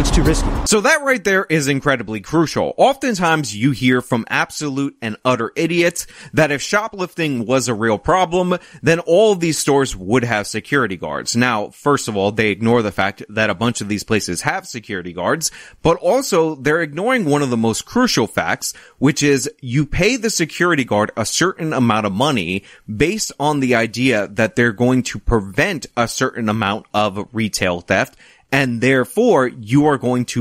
It's 0.07 0.15
too 0.15 0.23
risky. 0.23 0.49
So 0.67 0.83
that 0.83 1.03
right 1.03 1.23
there 1.23 1.45
is 1.51 1.67
incredibly 1.67 2.21
crucial. 2.21 2.75
Oftentimes 2.77 3.57
you 3.57 3.73
hear 3.73 4.01
from 4.01 4.25
absolute 4.29 4.97
and 5.03 5.17
utter 5.25 5.51
idiots 5.57 6.07
that 6.33 6.53
if 6.53 6.63
shoplifting 6.63 7.45
was 7.45 7.67
a 7.67 7.75
real 7.75 7.99
problem, 7.99 8.57
then 8.83 9.01
all 9.01 9.35
these 9.35 9.59
stores 9.59 9.97
would 9.97 10.23
have 10.23 10.47
security 10.47 10.97
guards. 10.97 11.35
Now, 11.35 11.71
first 11.71 12.07
of 12.07 12.17
all, 12.17 12.31
they 12.31 12.51
ignore 12.51 12.83
the 12.83 12.93
fact 12.93 13.25
that 13.31 13.51
a 13.51 13.55
bunch 13.55 13.81
of 13.81 13.89
these 13.89 14.05
places 14.05 14.43
have 14.43 14.69
security 14.69 15.13
guards, 15.13 15.51
but 15.83 15.97
also 15.97 16.55
they're 16.55 16.83
ignoring 16.83 17.25
one 17.25 17.43
of 17.43 17.51
the 17.51 17.57
most 17.57 17.85
crucial 17.85 18.29
facts, 18.29 18.75
which 18.99 19.25
is 19.25 19.51
you 19.61 19.85
pay 19.87 20.15
the 20.15 20.31
security 20.31 20.85
guard 20.85 21.11
a 21.17 21.27
certain 21.27 21.73
amount 21.73 22.07
of 22.07 22.13
money 22.13 22.63
based 22.87 23.33
on 23.41 23.59
the 23.59 23.75
idea 23.75 24.29
that 24.29 24.55
they're 24.55 24.71
going 24.71 25.03
to 25.03 25.19
prevent 25.19 25.87
a 25.97 26.07
certain 26.07 26.49
amount 26.49 26.87
of 26.95 27.27
retail 27.33 27.81
theft 27.81 28.17
and 28.57 28.81
therefore 28.81 29.49
you 29.49 29.85
are 29.85 29.99
going 29.99 30.25
to 30.25 30.41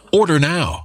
Order 0.13 0.39
now. 0.39 0.83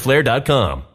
Flare.com. 0.00 0.89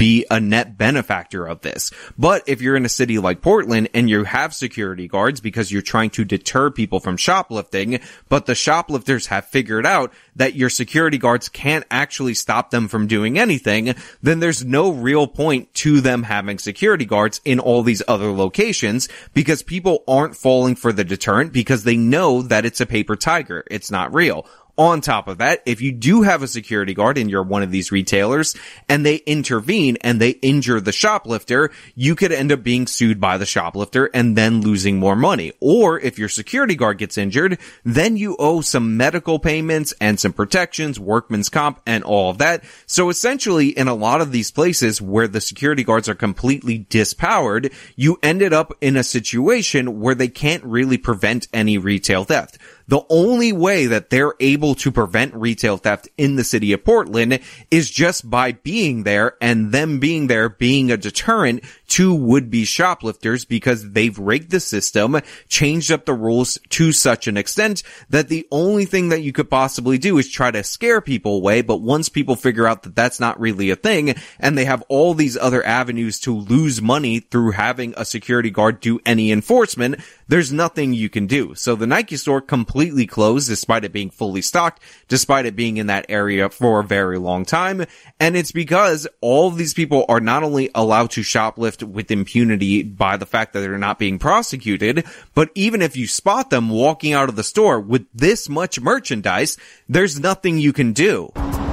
be 0.00 0.24
a 0.30 0.40
net 0.40 0.78
benefactor 0.78 1.46
of 1.46 1.60
this. 1.60 1.90
But 2.16 2.42
if 2.46 2.62
you're 2.62 2.74
in 2.74 2.86
a 2.86 2.88
city 2.88 3.18
like 3.18 3.42
Portland 3.42 3.90
and 3.92 4.08
you 4.08 4.24
have 4.24 4.54
security 4.54 5.06
guards 5.06 5.42
because 5.42 5.70
you're 5.70 5.82
trying 5.82 6.08
to 6.10 6.24
deter 6.24 6.70
people 6.70 7.00
from 7.00 7.18
shoplifting, 7.18 8.00
but 8.30 8.46
the 8.46 8.54
shoplifters 8.54 9.26
have 9.26 9.44
figured 9.44 9.84
out 9.84 10.10
that 10.36 10.54
your 10.54 10.70
security 10.70 11.18
guards 11.18 11.50
can't 11.50 11.84
actually 11.90 12.32
stop 12.32 12.70
them 12.70 12.88
from 12.88 13.08
doing 13.08 13.38
anything, 13.38 13.94
then 14.22 14.40
there's 14.40 14.64
no 14.64 14.90
real 14.90 15.26
point 15.26 15.74
to 15.74 16.00
them 16.00 16.22
having 16.22 16.58
security 16.58 17.04
guards 17.04 17.42
in 17.44 17.60
all 17.60 17.82
these 17.82 18.02
other 18.08 18.32
locations 18.32 19.06
because 19.34 19.62
people 19.62 20.02
aren't 20.08 20.34
falling 20.34 20.76
for 20.76 20.94
the 20.94 21.04
deterrent 21.04 21.52
because 21.52 21.84
they 21.84 21.98
know 21.98 22.40
that 22.40 22.64
it's 22.64 22.80
a 22.80 22.86
paper 22.86 23.16
tiger. 23.16 23.64
It's 23.70 23.90
not 23.90 24.14
real. 24.14 24.46
On 24.80 25.02
top 25.02 25.28
of 25.28 25.36
that, 25.38 25.62
if 25.66 25.82
you 25.82 25.92
do 25.92 26.22
have 26.22 26.42
a 26.42 26.48
security 26.48 26.94
guard 26.94 27.18
and 27.18 27.30
you're 27.30 27.42
one 27.42 27.62
of 27.62 27.70
these 27.70 27.92
retailers 27.92 28.56
and 28.88 29.04
they 29.04 29.16
intervene 29.16 29.98
and 30.00 30.18
they 30.18 30.30
injure 30.30 30.80
the 30.80 30.90
shoplifter, 30.90 31.70
you 31.94 32.16
could 32.16 32.32
end 32.32 32.50
up 32.50 32.62
being 32.62 32.86
sued 32.86 33.20
by 33.20 33.36
the 33.36 33.44
shoplifter 33.44 34.06
and 34.14 34.38
then 34.38 34.62
losing 34.62 34.98
more 34.98 35.16
money. 35.16 35.52
Or 35.60 36.00
if 36.00 36.18
your 36.18 36.30
security 36.30 36.76
guard 36.76 36.96
gets 36.96 37.18
injured, 37.18 37.58
then 37.84 38.16
you 38.16 38.36
owe 38.38 38.62
some 38.62 38.96
medical 38.96 39.38
payments 39.38 39.92
and 40.00 40.18
some 40.18 40.32
protections, 40.32 40.98
workman's 40.98 41.50
comp 41.50 41.82
and 41.84 42.02
all 42.02 42.30
of 42.30 42.38
that. 42.38 42.64
So 42.86 43.10
essentially 43.10 43.68
in 43.68 43.86
a 43.86 43.92
lot 43.92 44.22
of 44.22 44.32
these 44.32 44.50
places 44.50 44.98
where 44.98 45.28
the 45.28 45.42
security 45.42 45.84
guards 45.84 46.08
are 46.08 46.14
completely 46.14 46.86
dispowered, 46.88 47.70
you 47.96 48.18
ended 48.22 48.54
up 48.54 48.72
in 48.80 48.96
a 48.96 49.04
situation 49.04 50.00
where 50.00 50.14
they 50.14 50.28
can't 50.28 50.64
really 50.64 50.96
prevent 50.96 51.48
any 51.52 51.76
retail 51.76 52.24
theft. 52.24 52.56
The 52.90 53.06
only 53.08 53.52
way 53.52 53.86
that 53.86 54.10
they're 54.10 54.34
able 54.40 54.74
to 54.74 54.90
prevent 54.90 55.32
retail 55.36 55.76
theft 55.76 56.08
in 56.18 56.34
the 56.34 56.42
city 56.42 56.72
of 56.72 56.84
Portland 56.84 57.38
is 57.70 57.88
just 57.88 58.28
by 58.28 58.50
being 58.50 59.04
there 59.04 59.36
and 59.40 59.70
them 59.70 60.00
being 60.00 60.26
there 60.26 60.48
being 60.48 60.90
a 60.90 60.96
deterrent 60.96 61.62
to 61.86 62.12
would-be 62.12 62.64
shoplifters 62.64 63.44
because 63.44 63.92
they've 63.92 64.18
rigged 64.18 64.50
the 64.50 64.58
system, 64.58 65.20
changed 65.46 65.92
up 65.92 66.04
the 66.04 66.14
rules 66.14 66.58
to 66.70 66.90
such 66.90 67.28
an 67.28 67.36
extent 67.36 67.84
that 68.08 68.28
the 68.28 68.48
only 68.50 68.86
thing 68.86 69.10
that 69.10 69.22
you 69.22 69.32
could 69.32 69.48
possibly 69.48 69.96
do 69.96 70.18
is 70.18 70.28
try 70.28 70.50
to 70.50 70.64
scare 70.64 71.00
people 71.00 71.36
away. 71.36 71.62
But 71.62 71.82
once 71.82 72.08
people 72.08 72.34
figure 72.34 72.66
out 72.66 72.82
that 72.82 72.96
that's 72.96 73.20
not 73.20 73.38
really 73.38 73.70
a 73.70 73.76
thing 73.76 74.16
and 74.40 74.58
they 74.58 74.64
have 74.64 74.82
all 74.88 75.14
these 75.14 75.36
other 75.36 75.64
avenues 75.64 76.18
to 76.20 76.36
lose 76.36 76.82
money 76.82 77.20
through 77.20 77.52
having 77.52 77.94
a 77.96 78.04
security 78.04 78.50
guard 78.50 78.80
do 78.80 78.98
any 79.06 79.30
enforcement, 79.30 80.00
there's 80.30 80.52
nothing 80.52 80.94
you 80.94 81.10
can 81.10 81.26
do. 81.26 81.56
So 81.56 81.74
the 81.74 81.88
Nike 81.88 82.16
store 82.16 82.40
completely 82.40 83.04
closed 83.04 83.48
despite 83.48 83.84
it 83.84 83.92
being 83.92 84.10
fully 84.10 84.42
stocked, 84.42 84.80
despite 85.08 85.44
it 85.44 85.56
being 85.56 85.76
in 85.76 85.88
that 85.88 86.06
area 86.08 86.48
for 86.48 86.78
a 86.78 86.84
very 86.84 87.18
long 87.18 87.44
time. 87.44 87.84
And 88.20 88.36
it's 88.36 88.52
because 88.52 89.08
all 89.20 89.48
of 89.48 89.56
these 89.56 89.74
people 89.74 90.04
are 90.08 90.20
not 90.20 90.44
only 90.44 90.70
allowed 90.72 91.10
to 91.12 91.22
shoplift 91.22 91.82
with 91.82 92.12
impunity 92.12 92.84
by 92.84 93.16
the 93.16 93.26
fact 93.26 93.54
that 93.54 93.60
they're 93.60 93.76
not 93.76 93.98
being 93.98 94.20
prosecuted, 94.20 95.04
but 95.34 95.50
even 95.56 95.82
if 95.82 95.96
you 95.96 96.06
spot 96.06 96.50
them 96.50 96.68
walking 96.68 97.12
out 97.12 97.28
of 97.28 97.34
the 97.34 97.42
store 97.42 97.80
with 97.80 98.06
this 98.14 98.48
much 98.48 98.80
merchandise, 98.80 99.56
there's 99.88 100.20
nothing 100.20 100.58
you 100.58 100.72
can 100.72 100.92
do. 100.92 101.32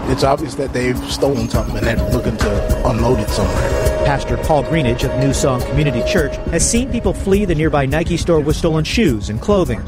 It's 0.09 0.23
obvious 0.23 0.55
that 0.55 0.71
they've 0.73 0.97
stolen 1.11 1.49
something 1.49 1.77
and 1.77 1.85
they're 1.85 2.09
looking 2.11 2.37
to 2.37 2.89
unload 2.89 3.19
it 3.19 3.29
somewhere. 3.29 3.69
Pastor 4.05 4.37
Paul 4.37 4.63
Greenidge 4.63 5.03
of 5.03 5.19
New 5.19 5.33
Song 5.33 5.61
Community 5.61 6.01
Church 6.09 6.35
has 6.51 6.67
seen 6.67 6.89
people 6.89 7.13
flee 7.13 7.43
the 7.43 7.53
nearby 7.53 7.85
Nike 7.85 8.15
store 8.15 8.39
with 8.39 8.55
stolen 8.55 8.85
shoes 8.85 9.29
and 9.29 9.41
clothing. 9.41 9.81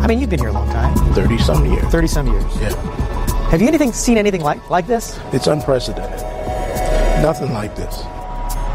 I 0.00 0.06
mean, 0.06 0.20
you've 0.20 0.28
been 0.28 0.40
here 0.40 0.50
a 0.50 0.52
long 0.52 0.68
time. 0.70 0.94
30 1.14 1.38
some 1.38 1.64
years. 1.64 1.84
30 1.84 2.06
some 2.06 2.26
years. 2.26 2.44
Yeah. 2.60 2.74
Have 3.48 3.62
you 3.62 3.68
anything 3.68 3.92
seen 3.92 4.18
anything 4.18 4.42
like, 4.42 4.68
like 4.68 4.86
this? 4.86 5.18
It's 5.32 5.46
unprecedented. 5.46 6.20
Nothing 7.22 7.54
like 7.54 7.74
this. 7.74 8.02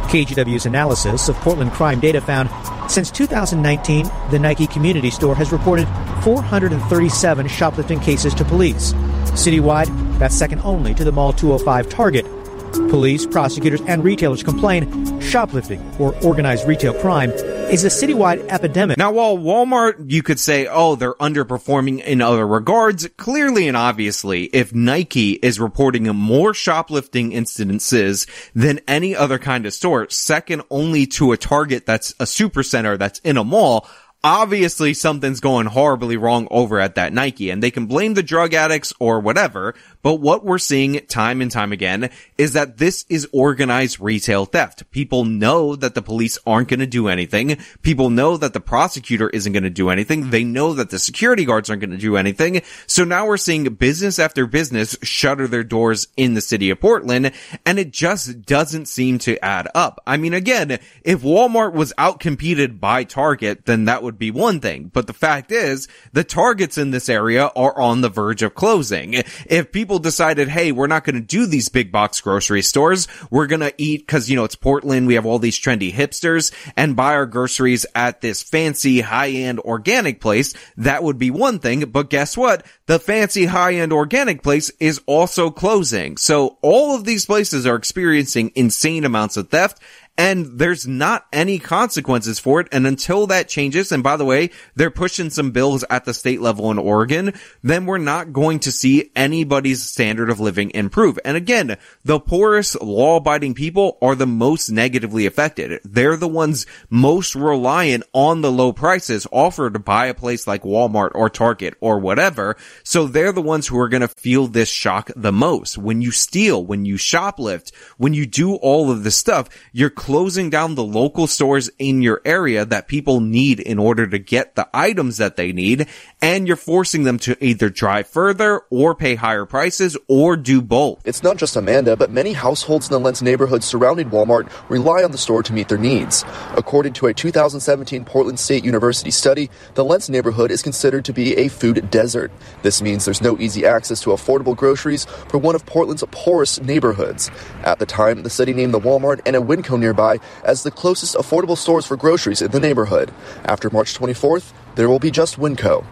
KGW's 0.10 0.65
analysis 0.65 1.30
of 1.30 1.36
Portland 1.36 1.71
crime 1.71 1.99
data 1.99 2.19
found 2.19 2.49
since 2.89 3.12
2019, 3.12 4.10
the 4.32 4.39
Nike 4.39 4.65
community 4.65 5.12
store 5.12 5.36
has 5.36 5.52
reported 5.52 5.88
437 6.23 7.47
shoplifting 7.47 7.99
cases 7.99 8.34
to 8.34 8.43
police. 8.43 8.93
Citywide, 9.34 10.09
that's 10.19 10.36
second 10.36 10.60
only 10.62 10.93
to 10.93 11.03
the 11.03 11.12
Mall 11.12 11.34
205 11.34 11.89
Target. 11.89 12.25
Police, 12.71 13.25
prosecutors, 13.25 13.82
and 13.88 14.03
retailers 14.03 14.43
complain 14.43 15.19
shoplifting 15.21 15.82
or 15.99 16.15
organized 16.23 16.67
retail 16.67 16.93
crime 16.93 17.32
is 17.32 17.84
a 17.84 17.88
citywide 17.88 18.47
epidemic. 18.49 18.97
Now, 18.97 19.12
while 19.12 19.38
Walmart, 19.38 20.12
you 20.12 20.21
could 20.21 20.39
say, 20.39 20.67
oh, 20.67 20.95
they're 20.95 21.13
underperforming 21.15 22.03
in 22.03 22.21
other 22.21 22.45
regards, 22.45 23.08
clearly 23.17 23.67
and 23.67 23.77
obviously, 23.77 24.45
if 24.45 24.73
Nike 24.73 25.32
is 25.34 25.60
reporting 25.60 26.03
more 26.15 26.53
shoplifting 26.53 27.32
incidences 27.32 28.27
than 28.53 28.82
any 28.88 29.15
other 29.15 29.39
kind 29.39 29.65
of 29.65 29.73
store, 29.73 30.10
second 30.10 30.63
only 30.69 31.05
to 31.08 31.32
a 31.32 31.38
Target 31.38 31.86
that's 31.86 32.12
a 32.19 32.25
supercenter 32.25 32.97
that's 32.97 33.19
in 33.19 33.38
a 33.38 33.43
mall, 33.43 33.88
obviously 34.23 34.93
something's 34.93 35.39
going 35.39 35.67
horribly 35.67 36.17
wrong 36.17 36.47
over 36.51 36.79
at 36.79 36.95
that 36.95 37.13
Nike 37.13 37.49
and 37.49 37.63
they 37.63 37.71
can 37.71 37.86
blame 37.86 38.15
the 38.15 38.23
drug 38.23 38.53
addicts 38.53 38.93
or 38.99 39.19
whatever. 39.19 39.73
But 40.01 40.15
what 40.15 40.45
we're 40.45 40.58
seeing 40.58 40.99
time 41.08 41.41
and 41.41 41.51
time 41.51 41.71
again 41.71 42.10
is 42.38 42.53
that 42.53 42.77
this 42.77 43.05
is 43.10 43.27
organized 43.32 43.99
retail 43.99 44.45
theft. 44.45 44.89
People 44.91 45.25
know 45.25 45.75
that 45.75 45.95
the 45.95 46.01
police 46.01 46.38
aren't 46.45 46.69
going 46.69 46.79
to 46.79 46.88
do 46.88 47.08
anything. 47.08 47.58
People 47.82 48.10
know 48.10 48.38
that 48.38 48.53
the 48.53 48.60
prosecutor 48.60 49.29
isn't 49.29 49.53
going 49.53 49.63
to 49.63 49.69
do 49.69 49.89
anything. 49.89 50.29
They 50.29 50.43
know 50.43 50.73
that 50.73 50.89
the 50.89 50.99
security 50.99 51.45
guards 51.45 51.69
aren't 51.69 51.82
going 51.82 51.91
to 51.91 51.97
do 51.97 52.17
anything. 52.17 52.62
So 52.88 53.03
now 53.03 53.27
we're 53.27 53.38
seeing 53.38 53.63
business 53.75 54.19
after 54.19 54.45
business 54.45 54.97
shutter 55.01 55.47
their 55.47 55.63
doors 55.63 56.08
in 56.17 56.34
the 56.34 56.41
city 56.41 56.69
of 56.69 56.79
Portland 56.79 57.32
and 57.65 57.79
it 57.79 57.91
just 57.91 58.43
doesn't 58.43 58.88
seem 58.88 59.19
to 59.19 59.43
add 59.43 59.67
up. 59.75 60.01
I 60.05 60.17
mean, 60.17 60.34
again, 60.34 60.79
if 61.03 61.21
Walmart 61.21 61.73
was 61.73 61.93
outcompeted 61.97 62.79
by 62.79 63.03
Target, 63.03 63.65
then 63.65 63.86
that 63.86 64.03
would 64.03 64.09
be 64.17 64.32
one 64.32 64.60
thing. 64.60 64.89
But 64.93 65.08
the 65.08 65.13
fact 65.13 65.52
is, 65.52 65.88
the 66.13 66.24
Targets 66.24 66.78
in 66.78 66.91
this 66.91 67.10
area 67.10 67.48
are 67.56 67.80
on 67.80 68.02
the 68.02 68.10
verge 68.10 68.41
of 68.41 68.56
closing. 68.56 69.13
If 69.45 69.72
people 69.72 70.00
decided, 70.00 70.48
hey, 70.48 70.72
we're 70.72 70.88
not 70.88 71.04
going 71.04 71.15
to 71.15 71.22
do 71.22 71.45
these 71.45 71.69
big 71.69 71.91
box 71.91 72.22
grocery 72.22 72.62
stores. 72.62 73.08
We're 73.30 73.48
going 73.48 73.62
to 73.62 73.74
eat 73.78 74.02
because, 74.02 74.30
you 74.30 74.36
know, 74.36 74.43
it's 74.45 74.56
Portland. 74.56 75.08
We 75.08 75.15
have 75.15 75.26
all 75.26 75.39
these 75.39 75.60
trendy 75.60 75.93
hipsters 75.93 76.52
and 76.76 76.95
buy 76.95 77.13
our 77.13 77.26
groceries 77.26 77.86
at 77.93 78.22
this 78.22 78.41
fancy 78.41 79.02
high 79.02 79.30
end 79.30 79.60
organic 79.60 80.22
place. 80.22 80.54
That 80.78 81.04
would 81.04 81.17
be 81.17 81.32
one 81.32 81.60
thing. 81.60 81.82
But 81.82 82.10
guess 82.10 82.38
what? 82.38 82.65
The 82.86 83.00
fancy 83.00 83.45
high 83.45 83.76
end 83.76 83.93
organic 83.93 84.41
place 84.41 84.72
is 84.80 85.02
also 85.06 85.52
closing. 85.52 86.17
So 86.17 86.58
all 86.62 86.95
of 86.95 87.06
these 87.06 87.26
places 87.26 87.67
are 87.67 87.76
experiencing 87.76 88.52
insane 88.56 89.06
amounts 89.06 89.38
of 89.38 89.50
theft 89.50 89.82
and 90.19 90.60
there's 90.60 90.86
not 90.86 91.25
any 91.32 91.60
consequences 91.60 92.39
for 92.39 92.60
it. 92.60 92.67
And 92.73 92.86
until 92.86 93.27
that 93.27 93.47
changes, 93.47 93.93
and 93.93 94.03
by 94.03 94.17
the 94.17 94.25
way, 94.25 94.49
they're 94.75 94.91
pushing 94.91 95.29
some 95.29 95.51
bills 95.51 95.86
at 95.89 96.03
the 96.03 96.13
state 96.13 96.41
level 96.41 96.69
in 96.71 96.77
Oregon, 96.77 97.34
then 97.63 97.86
we're 97.86 97.99
not 97.99 98.34
going 98.34 98.60
to 98.60 98.71
see 98.71 99.12
anybody's 99.15 99.82
standard 99.82 100.29
of 100.29 100.41
living 100.41 100.71
improve. 100.71 101.17
And 101.23 101.38
again, 101.38 101.77
the 102.03 102.19
poorest 102.19 102.82
law 102.82 103.15
abiding 103.15 103.53
people 103.53 103.97
are 104.01 104.13
the 104.13 104.27
most 104.27 104.69
negatively 104.69 105.25
affected. 105.25 105.79
They're 105.86 106.17
the 106.17 106.27
ones 106.27 106.65
most 106.89 107.34
reliant 107.34 108.03
on 108.12 108.41
the 108.41 108.51
low 108.51 108.73
prices 108.73 109.25
offered 109.32 109.86
by 109.86 110.08
a 110.08 110.13
place 110.13 110.45
like 110.45 110.63
Walmart 110.63 111.12
or 111.15 111.29
Target 111.29 111.75
or 111.79 111.97
whatever. 111.97 112.58
So 112.84 113.08
they're 113.08 113.32
the 113.32 113.41
ones 113.41 113.67
who 113.67 113.79
are 113.79 113.88
going 113.88 114.01
to 114.01 114.10
feel 114.10 114.47
this 114.47 114.67
shock 114.67 115.12
the 115.15 115.32
most. 115.32 115.77
When 115.77 116.01
you 116.01 116.12
steal, 116.12 116.65
when 116.65 116.84
you 116.84 116.95
shoplift, 116.95 117.73
when 117.97 118.13
you 118.13 118.25
do 118.25 118.55
all 118.55 118.91
of 118.91 119.05
this 119.05 119.15
stuff, 119.15 119.47
you're 119.71 119.89
closing 120.10 120.50
down 120.50 120.74
the 120.74 120.84
local 120.84 121.28
stores 121.28 121.69
in 121.78 122.02
your 122.02 122.19
area 122.26 122.65
that 122.65 122.88
people 122.88 123.19
need 123.19 123.60
in 123.60 123.78
order 123.78 124.08
to 124.08 124.17
get 124.17 124.56
the 124.56 124.67
items 124.74 125.17
that 125.17 125.36
they 125.36 125.52
need. 125.52 125.86
And 126.19 126.48
you're 126.48 126.58
forcing 126.58 127.04
them 127.04 127.19
to 127.19 127.38
either 127.45 127.69
drive 127.69 128.08
further 128.08 128.62
or 128.72 128.95
pay 128.95 129.13
higher 129.13 129.45
prices 129.45 129.95
or 130.08 130.36
do 130.36 130.63
both. 130.63 131.00
It's 131.06 131.22
not 131.22 131.38
just 131.38 131.56
Amanda, 131.56 131.95
but 131.95 132.10
many 132.10 132.34
households 132.34 132.88
in 132.88 132.93
the 132.93 133.00
Lents 133.00 133.22
neighborhood 133.22 133.63
surrounding 133.63 134.10
Walmart 134.10 134.52
rely 134.67 135.04
on 135.04 135.12
the 135.12 135.17
store 135.19 135.43
to 135.43 135.54
meet 135.54 135.67
their 135.67 135.78
needs. 135.78 136.26
According 136.58 136.93
to 136.93 137.06
a 137.06 137.13
2017 137.13 138.04
Portland 138.04 138.39
State 138.39 138.65
University 138.65 139.12
study, 139.12 139.52
the 139.76 139.86
Lents 139.86 140.10
neighborhood 140.10 140.50
is 140.50 140.63
considered 140.63 141.06
to 141.06 141.13
be 141.13 141.38
a 141.38 141.50
food 141.50 141.91
desert. 141.91 142.32
This 142.63 142.82
means 142.82 143.06
there's 143.06 143.22
no 143.22 143.38
easy 143.38 143.63
access 143.63 144.02
to 144.02 144.10
affordable 144.10 144.56
groceries 144.56 145.06
for 145.06 145.38
one 145.38 145.54
of 145.54 145.67
Portland's 145.67 146.04
poorest 146.10 146.63
neighborhoods. 146.63 147.30
At 147.63 147.78
the 147.78 147.86
time, 147.86 148.24
the 148.24 148.30
study 148.32 148.56
named 148.56 148.74
the 148.74 148.80
Walmart 148.80 149.22
and 149.28 149.36
a 149.36 149.39
Winco 149.39 149.80
nearby 149.89 150.19
as 150.43 150.63
the 150.63 150.71
closest 150.71 151.15
affordable 151.15 151.58
stores 151.58 151.86
for 151.86 151.97
groceries 151.97 152.41
in 152.41 152.52
the 152.52 152.60
neighborhood. 152.60 153.12
After 153.45 153.69
March 153.69 153.97
24th, 153.97 154.54
there 154.75 154.88
will 154.88 154.99
be 154.99 155.12
just 155.12 155.38
Winco. 155.38 155.86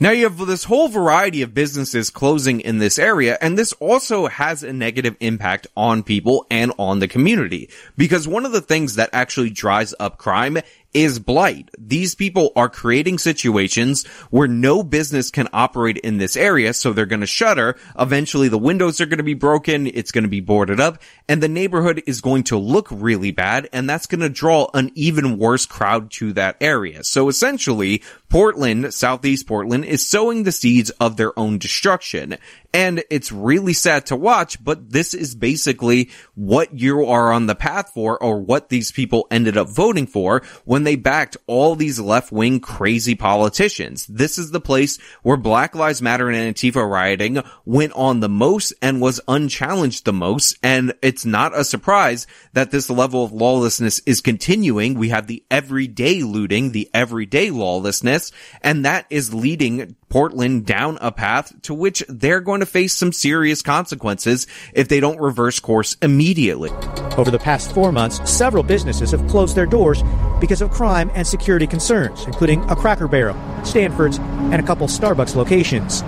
Now 0.00 0.10
you 0.10 0.24
have 0.24 0.38
this 0.46 0.64
whole 0.64 0.88
variety 0.88 1.42
of 1.42 1.54
businesses 1.54 2.10
closing 2.10 2.60
in 2.60 2.78
this 2.78 2.98
area, 2.98 3.38
and 3.40 3.56
this 3.56 3.72
also 3.74 4.26
has 4.26 4.62
a 4.62 4.72
negative 4.72 5.16
impact 5.20 5.66
on 5.76 6.02
people 6.02 6.46
and 6.50 6.72
on 6.78 6.98
the 6.98 7.06
community. 7.06 7.68
Because 7.96 8.26
one 8.26 8.44
of 8.44 8.52
the 8.52 8.60
things 8.60 8.96
that 8.96 9.10
actually 9.12 9.50
drives 9.50 9.94
up 10.00 10.18
crime 10.18 10.58
is 10.94 11.18
blight. 11.18 11.68
These 11.78 12.14
people 12.14 12.52
are 12.56 12.68
creating 12.68 13.18
situations 13.18 14.06
where 14.30 14.48
no 14.48 14.82
business 14.82 15.30
can 15.30 15.48
operate 15.52 15.98
in 15.98 16.18
this 16.18 16.36
area, 16.36 16.72
so 16.72 16.92
they're 16.92 17.04
going 17.04 17.20
to 17.20 17.26
shutter. 17.26 17.76
Eventually 17.98 18.48
the 18.48 18.56
windows 18.56 19.00
are 19.00 19.06
going 19.06 19.18
to 19.18 19.24
be 19.24 19.34
broken, 19.34 19.86
it's 19.88 20.12
going 20.12 20.24
to 20.24 20.30
be 20.30 20.40
boarded 20.40 20.80
up, 20.80 20.98
and 21.28 21.42
the 21.42 21.48
neighborhood 21.48 22.02
is 22.06 22.20
going 22.20 22.44
to 22.44 22.56
look 22.56 22.88
really 22.90 23.32
bad, 23.32 23.68
and 23.72 23.90
that's 23.90 24.06
going 24.06 24.20
to 24.20 24.28
draw 24.28 24.68
an 24.72 24.90
even 24.94 25.36
worse 25.36 25.66
crowd 25.66 26.10
to 26.12 26.32
that 26.34 26.56
area. 26.60 27.02
So 27.02 27.28
essentially, 27.28 28.02
Portland, 28.28 28.94
Southeast 28.94 29.46
Portland, 29.46 29.84
is 29.84 30.08
sowing 30.08 30.44
the 30.44 30.52
seeds 30.52 30.90
of 30.90 31.16
their 31.16 31.36
own 31.38 31.58
destruction. 31.58 32.36
And 32.72 33.04
it's 33.08 33.30
really 33.30 33.72
sad 33.72 34.06
to 34.06 34.16
watch, 34.16 34.62
but 34.62 34.90
this 34.90 35.14
is 35.14 35.34
basically 35.34 36.10
what 36.34 36.76
you 36.76 37.06
are 37.06 37.32
on 37.32 37.46
the 37.46 37.54
path 37.54 37.92
for 37.94 38.20
or 38.20 38.40
what 38.40 38.68
these 38.68 38.90
people 38.90 39.28
ended 39.30 39.56
up 39.56 39.68
voting 39.68 40.08
for 40.08 40.42
when 40.64 40.83
they 40.84 40.96
backed 40.96 41.36
all 41.46 41.74
these 41.74 41.98
left 41.98 42.32
wing 42.32 42.60
crazy 42.60 43.14
politicians. 43.14 44.06
This 44.06 44.38
is 44.38 44.50
the 44.50 44.60
place 44.60 44.98
where 45.22 45.36
Black 45.36 45.74
Lives 45.74 46.02
Matter 46.02 46.30
and 46.30 46.54
Antifa 46.54 46.88
rioting 46.88 47.42
went 47.64 47.92
on 47.94 48.20
the 48.20 48.28
most 48.28 48.72
and 48.80 49.00
was 49.00 49.20
unchallenged 49.26 50.04
the 50.04 50.12
most. 50.12 50.58
And 50.62 50.94
it's 51.02 51.24
not 51.24 51.56
a 51.56 51.64
surprise 51.64 52.26
that 52.52 52.70
this 52.70 52.90
level 52.90 53.24
of 53.24 53.32
lawlessness 53.32 54.00
is 54.06 54.20
continuing. 54.20 54.94
We 54.94 55.08
have 55.10 55.26
the 55.26 55.44
everyday 55.50 56.22
looting, 56.22 56.72
the 56.72 56.90
everyday 56.94 57.50
lawlessness, 57.50 58.32
and 58.62 58.84
that 58.84 59.06
is 59.10 59.34
leading 59.34 59.96
Portland 60.14 60.64
down 60.64 60.96
a 61.00 61.10
path 61.10 61.52
to 61.62 61.74
which 61.74 62.04
they're 62.08 62.40
going 62.40 62.60
to 62.60 62.66
face 62.66 62.94
some 62.94 63.10
serious 63.10 63.62
consequences 63.62 64.46
if 64.72 64.86
they 64.86 65.00
don't 65.00 65.18
reverse 65.18 65.58
course 65.58 65.96
immediately. 66.02 66.70
Over 67.18 67.32
the 67.32 67.40
past 67.40 67.74
four 67.74 67.90
months, 67.90 68.30
several 68.30 68.62
businesses 68.62 69.10
have 69.10 69.26
closed 69.26 69.56
their 69.56 69.66
doors 69.66 70.04
because 70.40 70.62
of 70.62 70.70
crime 70.70 71.10
and 71.14 71.26
security 71.26 71.66
concerns, 71.66 72.26
including 72.26 72.62
a 72.70 72.76
Cracker 72.76 73.08
Barrel, 73.08 73.36
Stanford's, 73.64 74.18
and 74.18 74.54
a 74.54 74.62
couple 74.62 74.86
Starbucks 74.86 75.34
locations. 75.34 76.02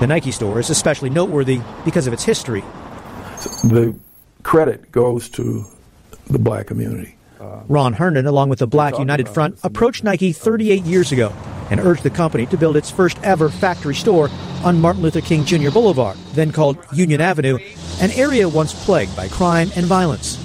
The 0.00 0.06
Nike 0.06 0.30
store 0.30 0.58
is 0.58 0.70
especially 0.70 1.10
noteworthy 1.10 1.60
because 1.84 2.06
of 2.06 2.14
its 2.14 2.24
history. 2.24 2.64
The 3.62 3.94
credit 4.42 4.90
goes 4.90 5.28
to 5.28 5.66
the 6.28 6.38
black 6.38 6.68
community. 6.68 7.16
Ron 7.68 7.92
Herndon, 7.92 8.26
along 8.26 8.48
with 8.48 8.60
the 8.60 8.66
Black 8.66 8.98
United 8.98 9.28
Front, 9.28 9.58
approached 9.62 10.02
Nike 10.02 10.32
38 10.32 10.84
years 10.84 11.12
ago 11.12 11.30
and 11.70 11.80
urged 11.80 12.02
the 12.02 12.10
company 12.10 12.46
to 12.46 12.56
build 12.56 12.76
its 12.76 12.90
first 12.90 13.18
ever 13.22 13.48
factory 13.48 13.94
store 13.94 14.30
on 14.64 14.80
Martin 14.80 15.02
Luther 15.02 15.20
King 15.20 15.44
Jr. 15.44 15.70
Boulevard, 15.70 16.16
then 16.32 16.52
called 16.52 16.78
Union 16.92 17.20
Avenue, 17.20 17.58
an 18.00 18.10
area 18.12 18.48
once 18.48 18.84
plagued 18.84 19.14
by 19.16 19.28
crime 19.28 19.70
and 19.76 19.86
violence. 19.86 20.38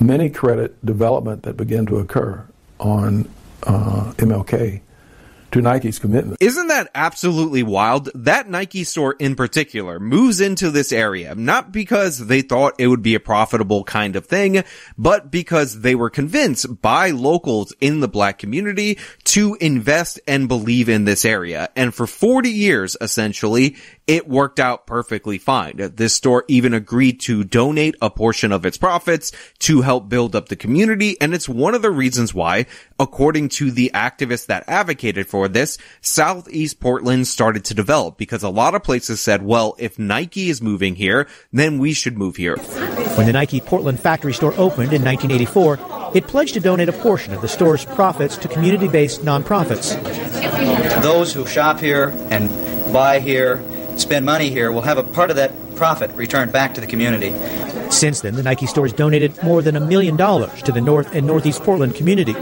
Many 0.00 0.30
credit 0.30 0.84
development 0.84 1.42
that 1.44 1.56
began 1.56 1.86
to 1.86 1.98
occur 1.98 2.46
on 2.78 3.28
uh, 3.62 4.12
MLK 4.16 4.80
to 5.52 5.60
Nike's 5.60 5.98
commitment. 5.98 6.38
Isn't 6.40 6.68
that 6.68 6.90
absolutely 6.94 7.62
wild? 7.62 8.10
That 8.14 8.48
Nike 8.48 8.84
store 8.84 9.14
in 9.18 9.36
particular 9.36 10.00
moves 10.00 10.40
into 10.40 10.70
this 10.70 10.92
area, 10.92 11.34
not 11.34 11.72
because 11.72 12.26
they 12.26 12.42
thought 12.42 12.74
it 12.78 12.88
would 12.88 13.02
be 13.02 13.14
a 13.14 13.20
profitable 13.20 13.84
kind 13.84 14.16
of 14.16 14.26
thing, 14.26 14.64
but 14.98 15.30
because 15.30 15.80
they 15.80 15.94
were 15.94 16.10
convinced 16.10 16.80
by 16.80 17.10
locals 17.10 17.72
in 17.80 18.00
the 18.00 18.08
black 18.08 18.38
community 18.38 18.98
to 19.24 19.56
invest 19.60 20.20
and 20.26 20.48
believe 20.48 20.88
in 20.88 21.04
this 21.04 21.24
area. 21.24 21.68
And 21.76 21.94
for 21.94 22.06
40 22.06 22.50
years, 22.50 22.96
essentially, 23.00 23.76
it 24.06 24.28
worked 24.28 24.60
out 24.60 24.86
perfectly 24.86 25.36
fine. 25.36 25.76
This 25.96 26.14
store 26.14 26.44
even 26.46 26.74
agreed 26.74 27.20
to 27.22 27.42
donate 27.42 27.96
a 28.00 28.08
portion 28.08 28.52
of 28.52 28.64
its 28.64 28.76
profits 28.76 29.32
to 29.60 29.80
help 29.80 30.08
build 30.08 30.36
up 30.36 30.48
the 30.48 30.54
community. 30.54 31.16
And 31.20 31.34
it's 31.34 31.48
one 31.48 31.74
of 31.74 31.82
the 31.82 31.90
reasons 31.90 32.32
why, 32.32 32.66
according 33.00 33.48
to 33.50 33.70
the 33.70 33.90
activists 33.94 34.46
that 34.46 34.64
advocated 34.68 35.26
for 35.26 35.48
this, 35.48 35.76
Southeast 36.00 36.78
Portland 36.78 37.26
started 37.26 37.64
to 37.64 37.74
develop 37.74 38.16
because 38.16 38.44
a 38.44 38.48
lot 38.48 38.76
of 38.76 38.84
places 38.84 39.20
said, 39.20 39.42
well, 39.42 39.74
if 39.78 39.98
Nike 39.98 40.50
is 40.50 40.62
moving 40.62 40.94
here, 40.94 41.26
then 41.52 41.78
we 41.78 41.92
should 41.92 42.16
move 42.16 42.36
here. 42.36 42.56
When 43.16 43.26
the 43.26 43.32
Nike 43.32 43.60
Portland 43.60 43.98
factory 43.98 44.34
store 44.34 44.52
opened 44.52 44.92
in 44.92 45.02
1984, 45.02 46.12
it 46.14 46.28
pledged 46.28 46.54
to 46.54 46.60
donate 46.60 46.88
a 46.88 46.92
portion 46.92 47.34
of 47.34 47.42
the 47.42 47.48
store's 47.48 47.84
profits 47.84 48.36
to 48.36 48.46
community-based 48.46 49.22
nonprofits. 49.22 50.00
Those 51.02 51.32
who 51.32 51.44
shop 51.46 51.80
here 51.80 52.10
and 52.30 52.48
buy 52.92 53.18
here 53.18 53.60
spend 53.96 54.26
money 54.26 54.50
here 54.50 54.70
we'll 54.72 54.82
have 54.82 54.98
a 54.98 55.02
part 55.02 55.30
of 55.30 55.36
that 55.36 55.52
profit 55.76 56.10
returned 56.12 56.52
back 56.52 56.74
to 56.74 56.80
the 56.80 56.86
community. 56.86 57.30
Since 57.90 58.20
then, 58.20 58.34
the 58.34 58.42
Nike 58.42 58.66
store 58.66 58.86
has 58.86 58.92
donated 58.92 59.42
more 59.42 59.62
than 59.62 59.76
a 59.76 59.80
million 59.80 60.16
dollars 60.16 60.62
to 60.62 60.72
the 60.72 60.80
North 60.80 61.14
and 61.14 61.26
Northeast 61.26 61.62
Portland 61.62 61.94
community. 61.94 62.34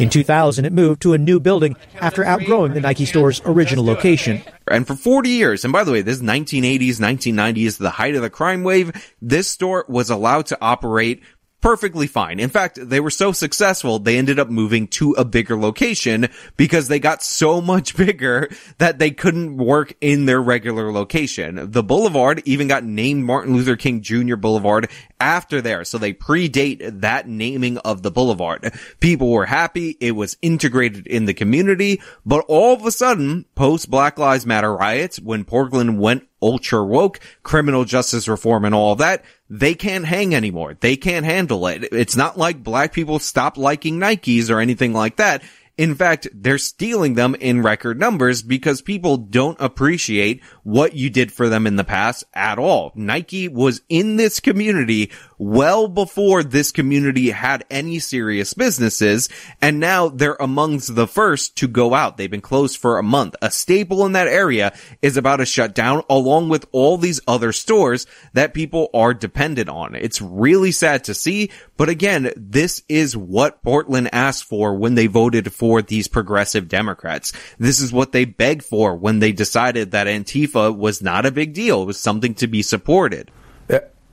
In 0.00 0.10
2000, 0.10 0.64
it 0.64 0.72
moved 0.72 1.02
to 1.02 1.12
a 1.12 1.18
new 1.18 1.38
building 1.38 1.76
after 2.00 2.24
outgrowing 2.24 2.74
the 2.74 2.80
Nike 2.80 3.04
store's 3.04 3.40
original 3.44 3.84
location. 3.84 4.42
And 4.66 4.84
for 4.86 4.96
40 4.96 5.28
years, 5.28 5.64
and 5.64 5.72
by 5.72 5.84
the 5.84 5.92
way, 5.92 6.02
this 6.02 6.16
is 6.16 6.22
1980s, 6.22 6.96
1990s, 6.96 7.78
the 7.78 7.90
height 7.90 8.16
of 8.16 8.22
the 8.22 8.30
crime 8.30 8.64
wave, 8.64 9.14
this 9.22 9.46
store 9.46 9.84
was 9.88 10.10
allowed 10.10 10.46
to 10.46 10.58
operate 10.60 11.22
perfectly 11.64 12.06
fine. 12.06 12.40
In 12.40 12.50
fact, 12.50 12.78
they 12.78 13.00
were 13.00 13.08
so 13.08 13.32
successful, 13.32 13.98
they 13.98 14.18
ended 14.18 14.38
up 14.38 14.50
moving 14.50 14.86
to 14.88 15.12
a 15.12 15.24
bigger 15.24 15.56
location 15.56 16.28
because 16.58 16.88
they 16.88 16.98
got 16.98 17.22
so 17.22 17.58
much 17.74 17.96
bigger 17.96 18.50
that 18.76 18.98
they 18.98 19.10
couldn't 19.10 19.56
work 19.56 19.94
in 20.02 20.26
their 20.26 20.42
regular 20.42 20.92
location. 20.92 21.70
The 21.70 21.82
boulevard 21.82 22.42
even 22.44 22.68
got 22.68 22.84
named 22.84 23.24
Martin 23.24 23.56
Luther 23.56 23.76
King 23.76 24.02
Jr. 24.02 24.36
Boulevard 24.36 24.90
after 25.24 25.62
there. 25.62 25.84
So 25.84 25.96
they 25.96 26.12
predate 26.12 27.00
that 27.00 27.26
naming 27.26 27.78
of 27.78 28.02
the 28.02 28.10
boulevard. 28.10 28.72
People 29.00 29.30
were 29.30 29.46
happy. 29.46 29.96
It 29.98 30.12
was 30.12 30.36
integrated 30.42 31.06
in 31.06 31.24
the 31.24 31.32
community, 31.32 32.02
but 32.26 32.44
all 32.46 32.74
of 32.74 32.84
a 32.84 32.92
sudden, 32.92 33.46
post 33.54 33.90
Black 33.90 34.18
Lives 34.18 34.44
Matter 34.44 34.76
riots, 34.76 35.18
when 35.18 35.44
Portland 35.44 35.98
went 35.98 36.28
ultra 36.42 36.84
woke, 36.84 37.20
criminal 37.42 37.86
justice 37.86 38.28
reform 38.28 38.66
and 38.66 38.74
all 38.74 38.96
that, 38.96 39.24
they 39.48 39.74
can't 39.74 40.04
hang 40.04 40.34
anymore. 40.34 40.76
They 40.78 40.96
can't 40.96 41.24
handle 41.24 41.66
it. 41.68 41.84
It's 41.90 42.16
not 42.16 42.36
like 42.36 42.62
black 42.62 42.92
people 42.92 43.18
stop 43.18 43.56
liking 43.56 43.98
Nikes 43.98 44.50
or 44.50 44.60
anything 44.60 44.92
like 44.92 45.16
that. 45.16 45.42
In 45.76 45.96
fact, 45.96 46.28
they're 46.32 46.56
stealing 46.58 47.14
them 47.14 47.34
in 47.34 47.60
record 47.60 47.98
numbers 47.98 48.42
because 48.42 48.80
people 48.80 49.16
don't 49.16 49.60
appreciate 49.60 50.40
what 50.62 50.94
you 50.94 51.10
did 51.10 51.32
for 51.32 51.48
them 51.48 51.66
in 51.66 51.74
the 51.74 51.82
past 51.82 52.22
at 52.32 52.60
all. 52.60 52.92
Nike 52.94 53.48
was 53.48 53.82
in 53.88 54.14
this 54.14 54.38
community 54.38 55.10
well 55.36 55.88
before 55.88 56.44
this 56.44 56.70
community 56.70 57.30
had 57.30 57.64
any 57.70 57.98
serious 57.98 58.54
businesses, 58.54 59.28
and 59.60 59.80
now 59.80 60.08
they're 60.08 60.36
amongst 60.38 60.94
the 60.94 61.08
first 61.08 61.56
to 61.56 61.66
go 61.66 61.92
out. 61.92 62.16
They've 62.16 62.30
been 62.30 62.40
closed 62.40 62.78
for 62.78 62.98
a 62.98 63.02
month. 63.02 63.34
A 63.42 63.50
staple 63.50 64.06
in 64.06 64.12
that 64.12 64.28
area 64.28 64.76
is 65.02 65.16
about 65.16 65.36
to 65.36 65.46
shut 65.46 65.74
down 65.74 66.04
along 66.08 66.50
with 66.50 66.66
all 66.70 66.98
these 66.98 67.20
other 67.26 67.50
stores 67.50 68.06
that 68.32 68.54
people 68.54 68.90
are 68.94 69.12
dependent 69.12 69.68
on. 69.68 69.96
It's 69.96 70.22
really 70.22 70.70
sad 70.70 71.02
to 71.04 71.14
see, 71.14 71.50
but 71.76 71.88
again, 71.88 72.30
this 72.36 72.82
is 72.88 73.16
what 73.16 73.60
Portland 73.64 74.10
asked 74.12 74.44
for 74.44 74.76
when 74.76 74.94
they 74.94 75.08
voted 75.08 75.52
for 75.52 75.63
these 75.82 76.08
progressive 76.08 76.68
Democrats. 76.68 77.32
This 77.58 77.80
is 77.80 77.92
what 77.92 78.12
they 78.12 78.24
begged 78.24 78.64
for 78.64 78.94
when 78.94 79.18
they 79.18 79.32
decided 79.32 79.90
that 79.90 80.06
Antifa 80.06 80.76
was 80.76 81.02
not 81.02 81.26
a 81.26 81.30
big 81.30 81.54
deal. 81.54 81.82
It 81.82 81.86
was 81.86 81.98
something 81.98 82.34
to 82.34 82.46
be 82.46 82.62
supported. 82.62 83.30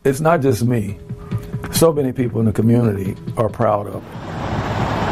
It's 0.04 0.20
not 0.20 0.42
just 0.42 0.64
me. 0.64 0.98
So 1.74 1.94
many 1.94 2.12
people 2.12 2.40
in 2.40 2.48
the 2.48 2.52
community 2.52 3.16
are 3.38 3.50
proud 3.50 3.86
of. 3.88 4.04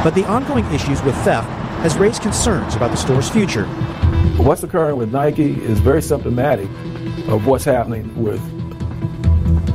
But 0.04 0.16
the 0.16 0.26
ongoing 0.26 0.66
issues 0.74 1.02
with 1.04 1.16
theft 1.18 1.48
has 1.82 1.98
raised 1.98 2.22
concerns 2.22 2.76
about 2.76 2.92
the 2.92 2.98
store's 2.98 3.30
future. 3.30 3.66
What's 4.38 4.64
occurring 4.64 4.98
with 4.98 5.12
Nike 5.12 5.52
is 5.62 5.80
very 5.80 6.02
symptomatic 6.02 6.68
of 7.28 7.46
what's 7.46 7.66
happening 7.66 8.22
with 8.22 8.42